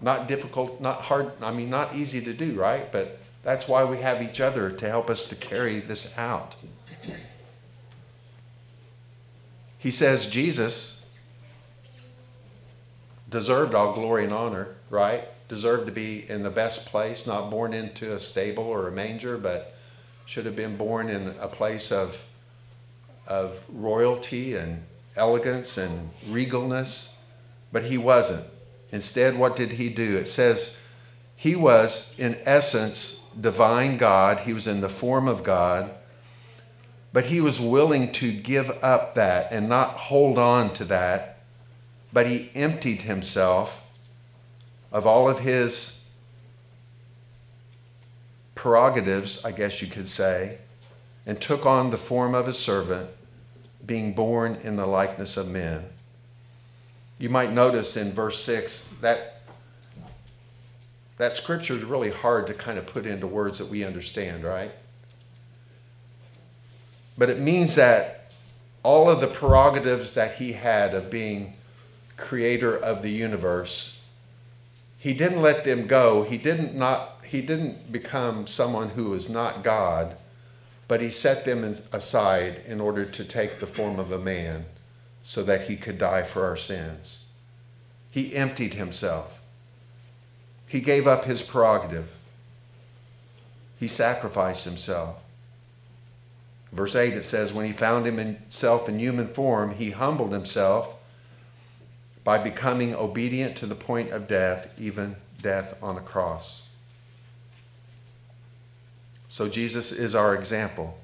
Not 0.00 0.28
difficult, 0.28 0.80
not 0.80 1.02
hard, 1.02 1.32
I 1.40 1.52
mean, 1.52 1.70
not 1.70 1.94
easy 1.94 2.20
to 2.22 2.34
do, 2.34 2.54
right? 2.54 2.90
But 2.92 3.18
that's 3.42 3.68
why 3.68 3.84
we 3.84 3.98
have 3.98 4.22
each 4.22 4.40
other 4.40 4.70
to 4.70 4.88
help 4.88 5.08
us 5.08 5.26
to 5.28 5.34
carry 5.34 5.80
this 5.80 6.16
out. 6.18 6.56
He 9.78 9.90
says 9.90 10.26
Jesus 10.26 11.06
deserved 13.28 13.74
all 13.74 13.92
glory 13.92 14.24
and 14.24 14.32
honor, 14.32 14.74
right? 14.90 15.24
Deserved 15.48 15.86
to 15.86 15.92
be 15.92 16.28
in 16.28 16.42
the 16.42 16.50
best 16.50 16.86
place, 16.86 17.26
not 17.26 17.50
born 17.50 17.72
into 17.72 18.12
a 18.12 18.18
stable 18.18 18.64
or 18.64 18.88
a 18.88 18.92
manger, 18.92 19.38
but 19.38 19.76
should 20.24 20.44
have 20.44 20.56
been 20.56 20.76
born 20.76 21.08
in 21.08 21.34
a 21.38 21.46
place 21.46 21.92
of, 21.92 22.26
of 23.28 23.62
royalty 23.68 24.56
and 24.56 24.82
elegance 25.16 25.78
and 25.78 26.10
regalness, 26.28 27.14
but 27.72 27.84
he 27.84 27.96
wasn't. 27.96 28.44
Instead, 28.92 29.36
what 29.36 29.56
did 29.56 29.72
he 29.72 29.88
do? 29.88 30.16
It 30.16 30.28
says 30.28 30.80
he 31.34 31.54
was, 31.54 32.14
in 32.18 32.38
essence, 32.44 33.24
divine 33.38 33.96
God. 33.96 34.40
He 34.40 34.52
was 34.52 34.66
in 34.66 34.80
the 34.80 34.88
form 34.88 35.28
of 35.28 35.42
God, 35.42 35.90
but 37.12 37.26
he 37.26 37.40
was 37.40 37.60
willing 37.60 38.12
to 38.12 38.32
give 38.32 38.70
up 38.82 39.14
that 39.14 39.52
and 39.52 39.68
not 39.68 39.90
hold 39.90 40.38
on 40.38 40.72
to 40.74 40.84
that, 40.84 41.40
but 42.12 42.26
he 42.26 42.50
emptied 42.54 43.02
himself 43.02 43.82
of 44.92 45.06
all 45.06 45.28
of 45.28 45.40
his 45.40 46.04
prerogatives, 48.54 49.44
I 49.44 49.52
guess 49.52 49.82
you 49.82 49.88
could 49.88 50.08
say, 50.08 50.58
and 51.26 51.40
took 51.40 51.66
on 51.66 51.90
the 51.90 51.98
form 51.98 52.34
of 52.34 52.48
a 52.48 52.52
servant, 52.52 53.10
being 53.84 54.14
born 54.14 54.58
in 54.62 54.76
the 54.76 54.86
likeness 54.86 55.36
of 55.36 55.48
men. 55.48 55.84
You 57.18 57.30
might 57.30 57.52
notice 57.52 57.96
in 57.96 58.12
verse 58.12 58.42
6 58.42 58.94
that 59.00 59.40
that 61.16 61.32
scripture 61.32 61.74
is 61.74 61.82
really 61.82 62.10
hard 62.10 62.46
to 62.48 62.54
kind 62.54 62.78
of 62.78 62.86
put 62.86 63.06
into 63.06 63.26
words 63.26 63.58
that 63.58 63.68
we 63.68 63.82
understand, 63.82 64.44
right? 64.44 64.70
But 67.16 67.30
it 67.30 67.38
means 67.38 67.74
that 67.76 68.30
all 68.82 69.08
of 69.08 69.22
the 69.22 69.26
prerogatives 69.26 70.12
that 70.12 70.34
he 70.34 70.52
had 70.52 70.92
of 70.92 71.10
being 71.10 71.54
creator 72.18 72.76
of 72.76 73.02
the 73.02 73.10
universe, 73.10 74.02
he 74.98 75.14
didn't 75.14 75.40
let 75.40 75.64
them 75.64 75.86
go. 75.86 76.22
He 76.24 76.36
didn't 76.36 76.74
not 76.74 77.24
he 77.24 77.40
didn't 77.40 77.90
become 77.90 78.46
someone 78.46 78.90
who 78.90 79.10
was 79.10 79.28
not 79.28 79.64
God, 79.64 80.16
but 80.86 81.00
he 81.00 81.10
set 81.10 81.44
them 81.44 81.64
aside 81.64 82.62
in 82.66 82.80
order 82.80 83.04
to 83.04 83.24
take 83.24 83.58
the 83.58 83.66
form 83.66 83.98
of 83.98 84.12
a 84.12 84.18
man 84.18 84.66
so 85.26 85.42
that 85.42 85.62
he 85.62 85.74
could 85.74 85.98
die 85.98 86.22
for 86.22 86.44
our 86.44 86.56
sins. 86.56 87.26
He 88.12 88.36
emptied 88.36 88.74
himself. 88.74 89.42
He 90.68 90.78
gave 90.78 91.08
up 91.08 91.24
his 91.24 91.42
prerogative. 91.42 92.08
He 93.80 93.88
sacrificed 93.88 94.64
himself. 94.64 95.24
Verse 96.70 96.94
8 96.94 97.14
it 97.14 97.24
says, 97.24 97.52
When 97.52 97.66
he 97.66 97.72
found 97.72 98.06
himself 98.06 98.88
in 98.88 99.00
human 99.00 99.26
form, 99.26 99.74
he 99.74 99.90
humbled 99.90 100.30
himself 100.30 100.94
by 102.22 102.38
becoming 102.38 102.94
obedient 102.94 103.56
to 103.56 103.66
the 103.66 103.74
point 103.74 104.10
of 104.10 104.28
death, 104.28 104.72
even 104.78 105.16
death 105.42 105.76
on 105.82 105.96
a 105.96 106.00
cross. 106.00 106.68
So 109.26 109.48
Jesus 109.48 109.90
is 109.90 110.14
our 110.14 110.36
example 110.36 111.00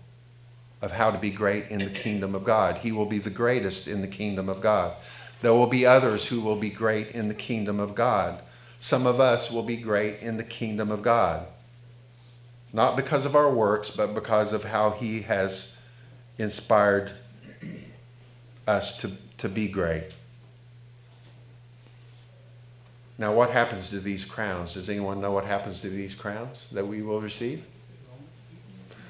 of 0.83 0.91
how 0.91 1.13
to 1.13 1.19
be 1.19 1.31
great 1.31 1.69
in 1.69 1.79
the 1.79 1.91
kingdom 1.91 2.35
of 2.35 2.45
God. 2.45 2.79
He 2.79 2.91
will 2.91 3.07
be 3.07 3.19
the 3.19 3.31
greatest 3.31 3.87
in 3.87 4.01
the 4.01 4.09
kingdom 4.09 4.49
of 4.49 4.61
God. 4.61 4.95
There 5.41 5.53
will 5.53 5.69
be 5.69 5.87
others 5.87 6.27
who 6.27 6.41
will 6.41 6.57
be 6.57 6.71
great 6.71 7.13
in 7.13 7.29
the 7.29 7.35
kingdom 7.35 7.81
of 7.81 7.95
God. 7.95 8.41
Some 8.81 9.07
of 9.07 9.21
us 9.21 9.51
will 9.51 9.63
be 9.63 9.77
great 9.77 10.21
in 10.21 10.37
the 10.37 10.45
kingdom 10.45 10.91
of 10.91 11.03
God. 11.03 11.47
Not 12.73 12.97
because 12.97 13.25
of 13.25 13.37
our 13.37 13.51
works, 13.51 13.91
but 13.93 14.13
because 14.13 14.53
of 14.53 14.65
how 14.65 14.91
He 14.91 15.23
has 15.23 15.77
inspired 16.37 17.13
us 18.67 18.97
to, 18.99 19.13
to 19.39 19.49
be 19.49 19.69
great. 19.69 20.05
Now, 23.19 23.33
what 23.33 23.51
happens 23.51 23.91
to 23.91 24.01
these 24.01 24.25
crowns? 24.25 24.75
Does 24.75 24.91
anyone 24.91 25.21
know 25.21 25.31
what 25.31 25.45
happens 25.45 25.83
to 25.83 25.89
these 25.89 26.17
crowns 26.17 26.69
that 26.71 26.87
we 26.87 27.03
will 27.03 27.21
receive? 27.21 27.65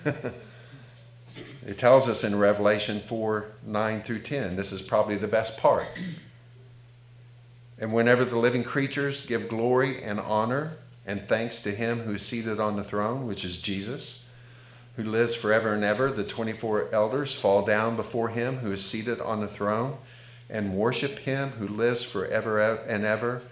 it 1.64 1.78
tells 1.78 2.08
us 2.08 2.24
in 2.24 2.38
Revelation 2.38 3.00
4 3.00 3.46
9 3.64 4.02
through 4.02 4.20
10. 4.20 4.56
This 4.56 4.72
is 4.72 4.82
probably 4.82 5.16
the 5.16 5.28
best 5.28 5.58
part. 5.58 5.86
And 7.78 7.92
whenever 7.92 8.24
the 8.24 8.38
living 8.38 8.64
creatures 8.64 9.24
give 9.24 9.48
glory 9.48 10.02
and 10.02 10.18
honor 10.20 10.76
and 11.06 11.26
thanks 11.26 11.60
to 11.60 11.72
him 11.72 12.00
who 12.00 12.14
is 12.14 12.22
seated 12.22 12.60
on 12.60 12.76
the 12.76 12.84
throne, 12.84 13.26
which 13.26 13.44
is 13.44 13.58
Jesus, 13.58 14.24
who 14.96 15.04
lives 15.04 15.34
forever 15.34 15.72
and 15.74 15.82
ever, 15.82 16.10
the 16.10 16.24
24 16.24 16.88
elders 16.92 17.34
fall 17.34 17.64
down 17.64 17.96
before 17.96 18.28
him 18.28 18.58
who 18.58 18.72
is 18.72 18.84
seated 18.84 19.20
on 19.20 19.40
the 19.40 19.48
throne 19.48 19.96
and 20.50 20.74
worship 20.74 21.20
him 21.20 21.50
who 21.52 21.66
lives 21.66 22.04
forever 22.04 22.60
and 22.60 23.04
ever. 23.04 23.42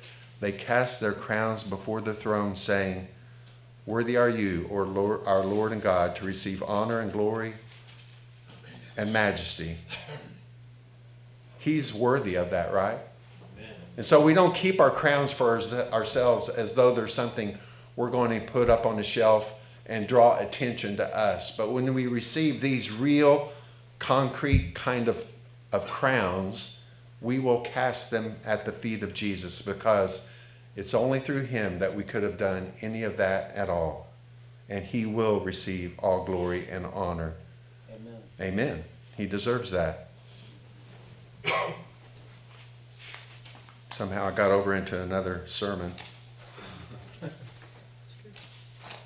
They 0.40 0.52
cast 0.52 1.00
their 1.00 1.12
crowns 1.12 1.64
before 1.64 2.00
the 2.00 2.14
throne, 2.14 2.56
saying, 2.56 3.08
Worthy 3.86 4.16
are 4.16 4.28
you, 4.28 4.66
or 4.70 4.84
Lord, 4.84 5.20
our 5.26 5.44
Lord 5.44 5.72
and 5.72 5.82
God, 5.82 6.14
to 6.16 6.24
receive 6.24 6.62
honor 6.62 7.00
and 7.00 7.12
glory 7.12 7.54
and 9.00 9.14
majesty. 9.14 9.78
He's 11.58 11.94
worthy 11.94 12.34
of 12.34 12.50
that, 12.50 12.70
right? 12.70 12.98
And 13.96 14.04
so 14.04 14.22
we 14.22 14.34
don't 14.34 14.54
keep 14.54 14.78
our 14.78 14.90
crowns 14.90 15.32
for 15.32 15.52
ourselves 15.54 16.50
as 16.50 16.74
though 16.74 16.92
there's 16.92 17.14
something 17.14 17.56
we're 17.96 18.10
going 18.10 18.38
to 18.38 18.46
put 18.46 18.68
up 18.68 18.84
on 18.84 18.96
the 18.96 19.02
shelf 19.02 19.58
and 19.86 20.06
draw 20.06 20.38
attention 20.38 20.98
to 20.98 21.18
us. 21.18 21.56
But 21.56 21.72
when 21.72 21.92
we 21.94 22.08
receive 22.08 22.60
these 22.60 22.92
real, 22.92 23.50
concrete 23.98 24.74
kind 24.74 25.08
of, 25.08 25.32
of 25.72 25.88
crowns, 25.88 26.82
we 27.22 27.38
will 27.38 27.62
cast 27.62 28.10
them 28.10 28.36
at 28.44 28.66
the 28.66 28.72
feet 28.72 29.02
of 29.02 29.14
Jesus 29.14 29.62
because 29.62 30.28
it's 30.76 30.92
only 30.92 31.20
through 31.20 31.44
him 31.44 31.78
that 31.78 31.94
we 31.94 32.02
could 32.02 32.22
have 32.22 32.36
done 32.36 32.74
any 32.82 33.02
of 33.02 33.16
that 33.16 33.54
at 33.54 33.70
all. 33.70 34.08
And 34.68 34.84
he 34.84 35.06
will 35.06 35.40
receive 35.40 35.98
all 36.00 36.22
glory 36.22 36.68
and 36.70 36.84
honor. 36.84 37.32
Amen. 37.90 38.20
Amen. 38.40 38.84
He 39.20 39.26
deserves 39.26 39.70
that. 39.72 40.08
Somehow 43.90 44.28
I 44.28 44.30
got 44.30 44.50
over 44.50 44.74
into 44.74 44.98
another 44.98 45.42
sermon. 45.44 45.92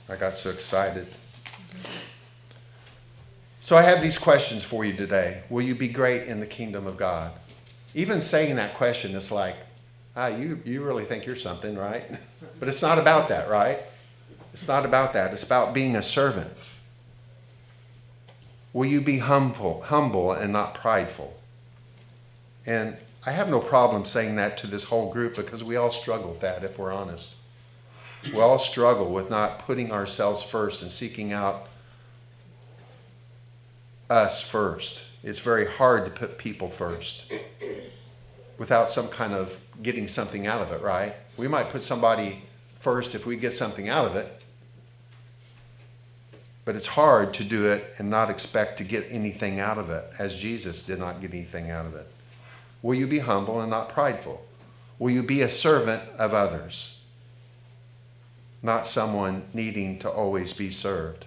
I 0.08 0.14
got 0.14 0.36
so 0.36 0.50
excited. 0.50 1.08
So 3.58 3.76
I 3.76 3.82
have 3.82 4.02
these 4.02 4.16
questions 4.16 4.62
for 4.62 4.84
you 4.84 4.92
today. 4.92 5.42
Will 5.50 5.62
you 5.62 5.74
be 5.74 5.88
great 5.88 6.28
in 6.28 6.38
the 6.38 6.46
kingdom 6.46 6.86
of 6.86 6.96
God? 6.96 7.32
Even 7.92 8.20
saying 8.20 8.54
that 8.54 8.74
question 8.74 9.16
is 9.16 9.32
like, 9.32 9.56
ah, 10.14 10.28
you, 10.28 10.60
you 10.64 10.84
really 10.84 11.02
think 11.02 11.26
you're 11.26 11.34
something, 11.34 11.76
right? 11.76 12.04
But 12.60 12.68
it's 12.68 12.82
not 12.82 13.00
about 13.00 13.30
that, 13.30 13.50
right? 13.50 13.80
It's 14.52 14.68
not 14.68 14.84
about 14.86 15.12
that. 15.14 15.32
It's 15.32 15.42
about 15.42 15.74
being 15.74 15.96
a 15.96 16.02
servant. 16.02 16.52
Will 18.74 18.86
you 18.86 19.00
be 19.00 19.18
humble, 19.18 19.82
humble 19.82 20.32
and 20.32 20.52
not 20.52 20.74
prideful? 20.74 21.38
And 22.66 22.96
I 23.24 23.30
have 23.30 23.48
no 23.48 23.60
problem 23.60 24.04
saying 24.04 24.34
that 24.36 24.58
to 24.58 24.66
this 24.66 24.84
whole 24.84 25.10
group 25.10 25.36
because 25.36 25.62
we 25.62 25.76
all 25.76 25.90
struggle 25.90 26.30
with 26.30 26.40
that 26.40 26.64
if 26.64 26.78
we're 26.78 26.92
honest. 26.92 27.36
We 28.32 28.40
all 28.40 28.58
struggle 28.58 29.10
with 29.10 29.30
not 29.30 29.60
putting 29.60 29.92
ourselves 29.92 30.42
first 30.42 30.82
and 30.82 30.90
seeking 30.90 31.32
out 31.32 31.68
us 34.10 34.42
first. 34.42 35.06
It's 35.22 35.38
very 35.38 35.66
hard 35.66 36.04
to 36.06 36.10
put 36.10 36.36
people 36.36 36.68
first 36.68 37.32
without 38.58 38.90
some 38.90 39.08
kind 39.08 39.34
of 39.34 39.58
getting 39.82 40.08
something 40.08 40.48
out 40.48 40.60
of 40.60 40.72
it, 40.72 40.82
right? 40.82 41.14
We 41.36 41.46
might 41.46 41.70
put 41.70 41.84
somebody 41.84 42.42
first 42.80 43.14
if 43.14 43.24
we 43.24 43.36
get 43.36 43.52
something 43.52 43.88
out 43.88 44.04
of 44.04 44.16
it, 44.16 44.42
but 46.64 46.74
it's 46.74 46.88
hard 46.88 47.34
to 47.34 47.44
do 47.44 47.66
it 47.66 47.94
and 47.98 48.08
not 48.08 48.30
expect 48.30 48.78
to 48.78 48.84
get 48.84 49.06
anything 49.10 49.60
out 49.60 49.76
of 49.76 49.90
it, 49.90 50.04
as 50.18 50.34
Jesus 50.34 50.82
did 50.82 50.98
not 50.98 51.20
get 51.20 51.32
anything 51.32 51.70
out 51.70 51.84
of 51.84 51.94
it. 51.94 52.08
Will 52.82 52.94
you 52.94 53.06
be 53.06 53.18
humble 53.18 53.60
and 53.60 53.70
not 53.70 53.88
prideful? 53.88 54.46
Will 54.98 55.10
you 55.10 55.22
be 55.22 55.42
a 55.42 55.48
servant 55.48 56.02
of 56.18 56.32
others, 56.32 57.00
not 58.62 58.86
someone 58.86 59.44
needing 59.52 59.98
to 59.98 60.10
always 60.10 60.52
be 60.52 60.70
served? 60.70 61.26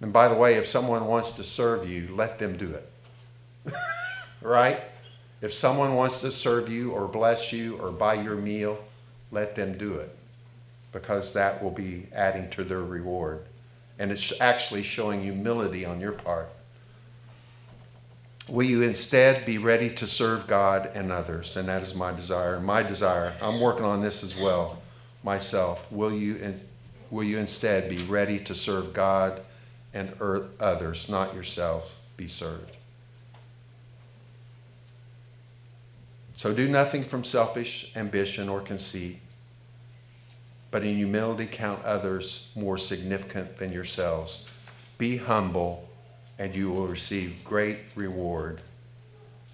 And 0.00 0.12
by 0.12 0.28
the 0.28 0.36
way, 0.36 0.54
if 0.54 0.66
someone 0.66 1.06
wants 1.06 1.32
to 1.32 1.42
serve 1.42 1.88
you, 1.88 2.08
let 2.14 2.38
them 2.38 2.56
do 2.56 2.70
it. 2.70 2.92
right? 4.42 4.80
If 5.40 5.52
someone 5.52 5.96
wants 5.96 6.20
to 6.20 6.30
serve 6.30 6.68
you 6.68 6.92
or 6.92 7.08
bless 7.08 7.52
you 7.52 7.76
or 7.78 7.90
buy 7.90 8.14
your 8.14 8.36
meal, 8.36 8.84
let 9.32 9.56
them 9.56 9.76
do 9.76 9.94
it 9.94 10.17
because 10.92 11.32
that 11.32 11.62
will 11.62 11.70
be 11.70 12.06
adding 12.14 12.48
to 12.50 12.64
their 12.64 12.82
reward. 12.82 13.44
And 13.98 14.10
it's 14.10 14.32
actually 14.40 14.82
showing 14.82 15.22
humility 15.22 15.84
on 15.84 16.00
your 16.00 16.12
part. 16.12 16.50
Will 18.48 18.66
you 18.66 18.82
instead 18.82 19.44
be 19.44 19.58
ready 19.58 19.90
to 19.90 20.06
serve 20.06 20.46
God 20.46 20.90
and 20.94 21.12
others? 21.12 21.56
And 21.56 21.68
that 21.68 21.82
is 21.82 21.94
my 21.94 22.12
desire. 22.12 22.58
My 22.60 22.82
desire, 22.82 23.34
I'm 23.42 23.60
working 23.60 23.84
on 23.84 24.00
this 24.00 24.22
as 24.22 24.34
well 24.34 24.78
myself. 25.22 25.90
Will 25.92 26.12
you, 26.12 26.54
will 27.10 27.24
you 27.24 27.38
instead 27.38 27.90
be 27.90 27.98
ready 27.98 28.38
to 28.40 28.54
serve 28.54 28.92
God 28.92 29.42
and 29.92 30.12
er, 30.20 30.48
others, 30.58 31.08
not 31.08 31.34
yourselves, 31.34 31.94
be 32.16 32.26
served? 32.26 32.76
So 36.36 36.54
do 36.54 36.68
nothing 36.68 37.02
from 37.02 37.24
selfish 37.24 37.90
ambition 37.96 38.48
or 38.48 38.60
conceit, 38.60 39.18
but 40.70 40.82
in 40.82 40.96
humility 40.96 41.46
count 41.50 41.82
others 41.84 42.50
more 42.54 42.78
significant 42.78 43.56
than 43.58 43.72
yourselves. 43.72 44.50
Be 44.98 45.16
humble, 45.16 45.88
and 46.38 46.54
you 46.54 46.70
will 46.70 46.86
receive 46.86 47.42
great 47.44 47.78
reward 47.94 48.60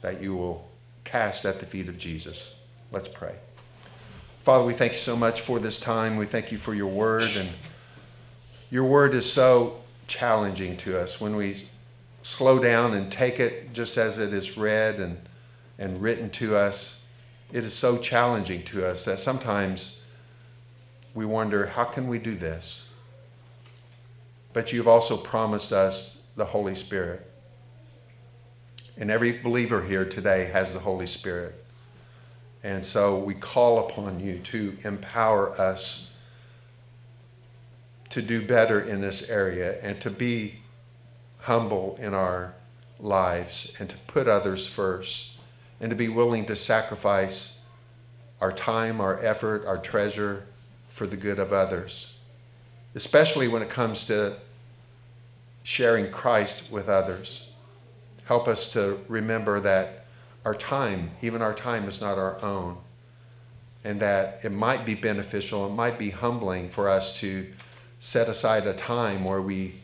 that 0.01 0.21
you 0.21 0.35
will 0.35 0.69
cast 1.05 1.45
at 1.45 1.61
the 1.61 1.67
feet 1.67 1.89
of 1.89 1.99
Jesus. 1.99 2.62
Let's 2.91 3.09
pray. 3.09 3.37
Father, 4.43 4.65
we 4.65 4.75
thank 4.75 4.93
you 4.93 4.99
so 4.99 5.17
much 5.17 5.41
for 5.41 5.59
this 5.59 5.81
time. 5.81 6.17
We 6.17 6.27
thank 6.27 6.53
you 6.53 6.59
for 6.59 6.75
your 6.75 6.89
word, 6.89 7.31
and 7.37 7.51
your 8.71 8.85
word 8.85 9.15
is 9.15 9.31
so 9.31 9.81
challenging 10.07 10.77
to 10.79 11.01
us 11.01 11.21
when 11.21 11.37
we 11.37 11.62
slow 12.21 12.59
down 12.59 12.93
and 12.93 13.11
take 13.11 13.39
it 13.39 13.73
just 13.73 13.97
as 13.97 14.19
it 14.19 14.33
is 14.33 14.57
read 14.57 14.97
and, 14.97 15.19
and 15.79 16.03
written 16.03 16.29
to 16.31 16.57
us. 16.57 17.03
It 17.53 17.65
is 17.65 17.73
so 17.73 17.99
challenging 17.99 18.62
to 18.65 18.87
us 18.87 19.05
that 19.05 19.19
sometimes 19.19 20.04
we 21.15 21.25
wonder, 21.25 21.67
how 21.67 21.85
can 21.85 22.09
we 22.09 22.19
do 22.19 22.35
this? 22.35 22.91
But 24.53 24.73
you've 24.73 24.89
also 24.89 25.17
promised 25.17 25.73
us 25.73 26.25
the 26.37 26.47
Holy 26.47 26.75
Spirit. 26.75 27.31
And 28.97 29.11
every 29.11 29.33
believer 29.33 29.83
here 29.83 30.05
today 30.05 30.47
has 30.47 30.75
the 30.75 30.81
Holy 30.81 31.07
Spirit. 31.07 31.65
And 32.62 32.85
so 32.85 33.19
we 33.19 33.35
call 33.35 33.79
upon 33.79 34.21
you 34.21 34.39
to 34.39 34.77
empower 34.85 35.51
us 35.61 36.12
to 38.11 38.23
do 38.23 38.45
better 38.45 38.81
in 38.81 39.01
this 39.01 39.29
area 39.29 39.81
and 39.83 40.01
to 40.01 40.11
be 40.11 40.61
humble 41.41 41.97
in 42.01 42.15
our 42.15 42.55
lives 42.99 43.75
and 43.79 43.91
to 43.91 43.99
put 44.07 44.27
others 44.29 44.67
first 44.67 45.37
and 45.81 45.91
to 45.91 45.97
be 45.97 46.09
willing 46.09 46.47
to 46.47 46.57
sacrifice 46.57 47.61
our 48.41 48.53
time, 48.53 49.01
our 49.01 49.23
effort, 49.25 49.67
our 49.67 49.79
treasure 49.79 50.47
for 50.95 51.09
the 51.09 51.17
good 51.17 51.41
of 51.41 51.53
others, 51.53 52.15
especially 52.95 53.49
when 53.49 53.63
it 53.63 53.69
comes 53.69 54.05
to 54.05 54.37
sharing 55.65 56.09
Christ 56.09 56.71
with 56.71 56.89
others. 56.89 57.51
Help 58.27 58.47
us 58.47 58.73
to 58.75 59.01
remember 59.09 59.59
that 59.59 60.07
our 60.45 60.55
time, 60.55 61.11
even 61.21 61.43
our 61.43 61.53
time, 61.53 61.89
is 61.89 62.01
not 62.01 62.17
our 62.17 62.41
own, 62.45 62.77
and 63.83 63.99
that 63.99 64.39
it 64.45 64.53
might 64.53 64.87
be 64.87 64.95
beneficial, 64.95 65.67
it 65.67 65.75
might 65.75 65.99
be 65.99 66.11
humbling 66.11 66.69
for 66.69 66.89
us 66.89 67.19
to 67.19 67.53
set 67.99 68.29
aside 68.29 68.65
a 68.65 68.73
time 68.73 69.25
where 69.25 69.43
we 69.43 69.75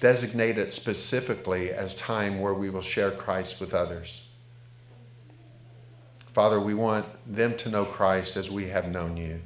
designate 0.00 0.56
it 0.56 0.72
specifically 0.72 1.70
as 1.70 1.94
time 1.94 2.40
where 2.40 2.54
we 2.54 2.70
will 2.70 2.80
share 2.80 3.10
Christ 3.10 3.60
with 3.60 3.74
others. 3.74 4.26
Father, 6.32 6.58
we 6.58 6.72
want 6.72 7.04
them 7.26 7.56
to 7.58 7.68
know 7.68 7.84
Christ 7.84 8.38
as 8.38 8.50
we 8.50 8.68
have 8.68 8.90
known 8.90 9.18
you. 9.18 9.42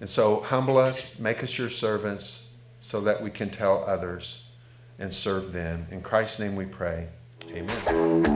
And 0.00 0.08
so 0.08 0.40
humble 0.40 0.76
us, 0.76 1.16
make 1.16 1.44
us 1.44 1.56
your 1.58 1.68
servants 1.68 2.50
so 2.80 3.00
that 3.02 3.22
we 3.22 3.30
can 3.30 3.50
tell 3.50 3.84
others 3.86 4.48
and 4.98 5.14
serve 5.14 5.52
them. 5.52 5.86
In 5.92 6.02
Christ's 6.02 6.40
name 6.40 6.56
we 6.56 6.64
pray. 6.66 7.06
Amen. 7.48 8.32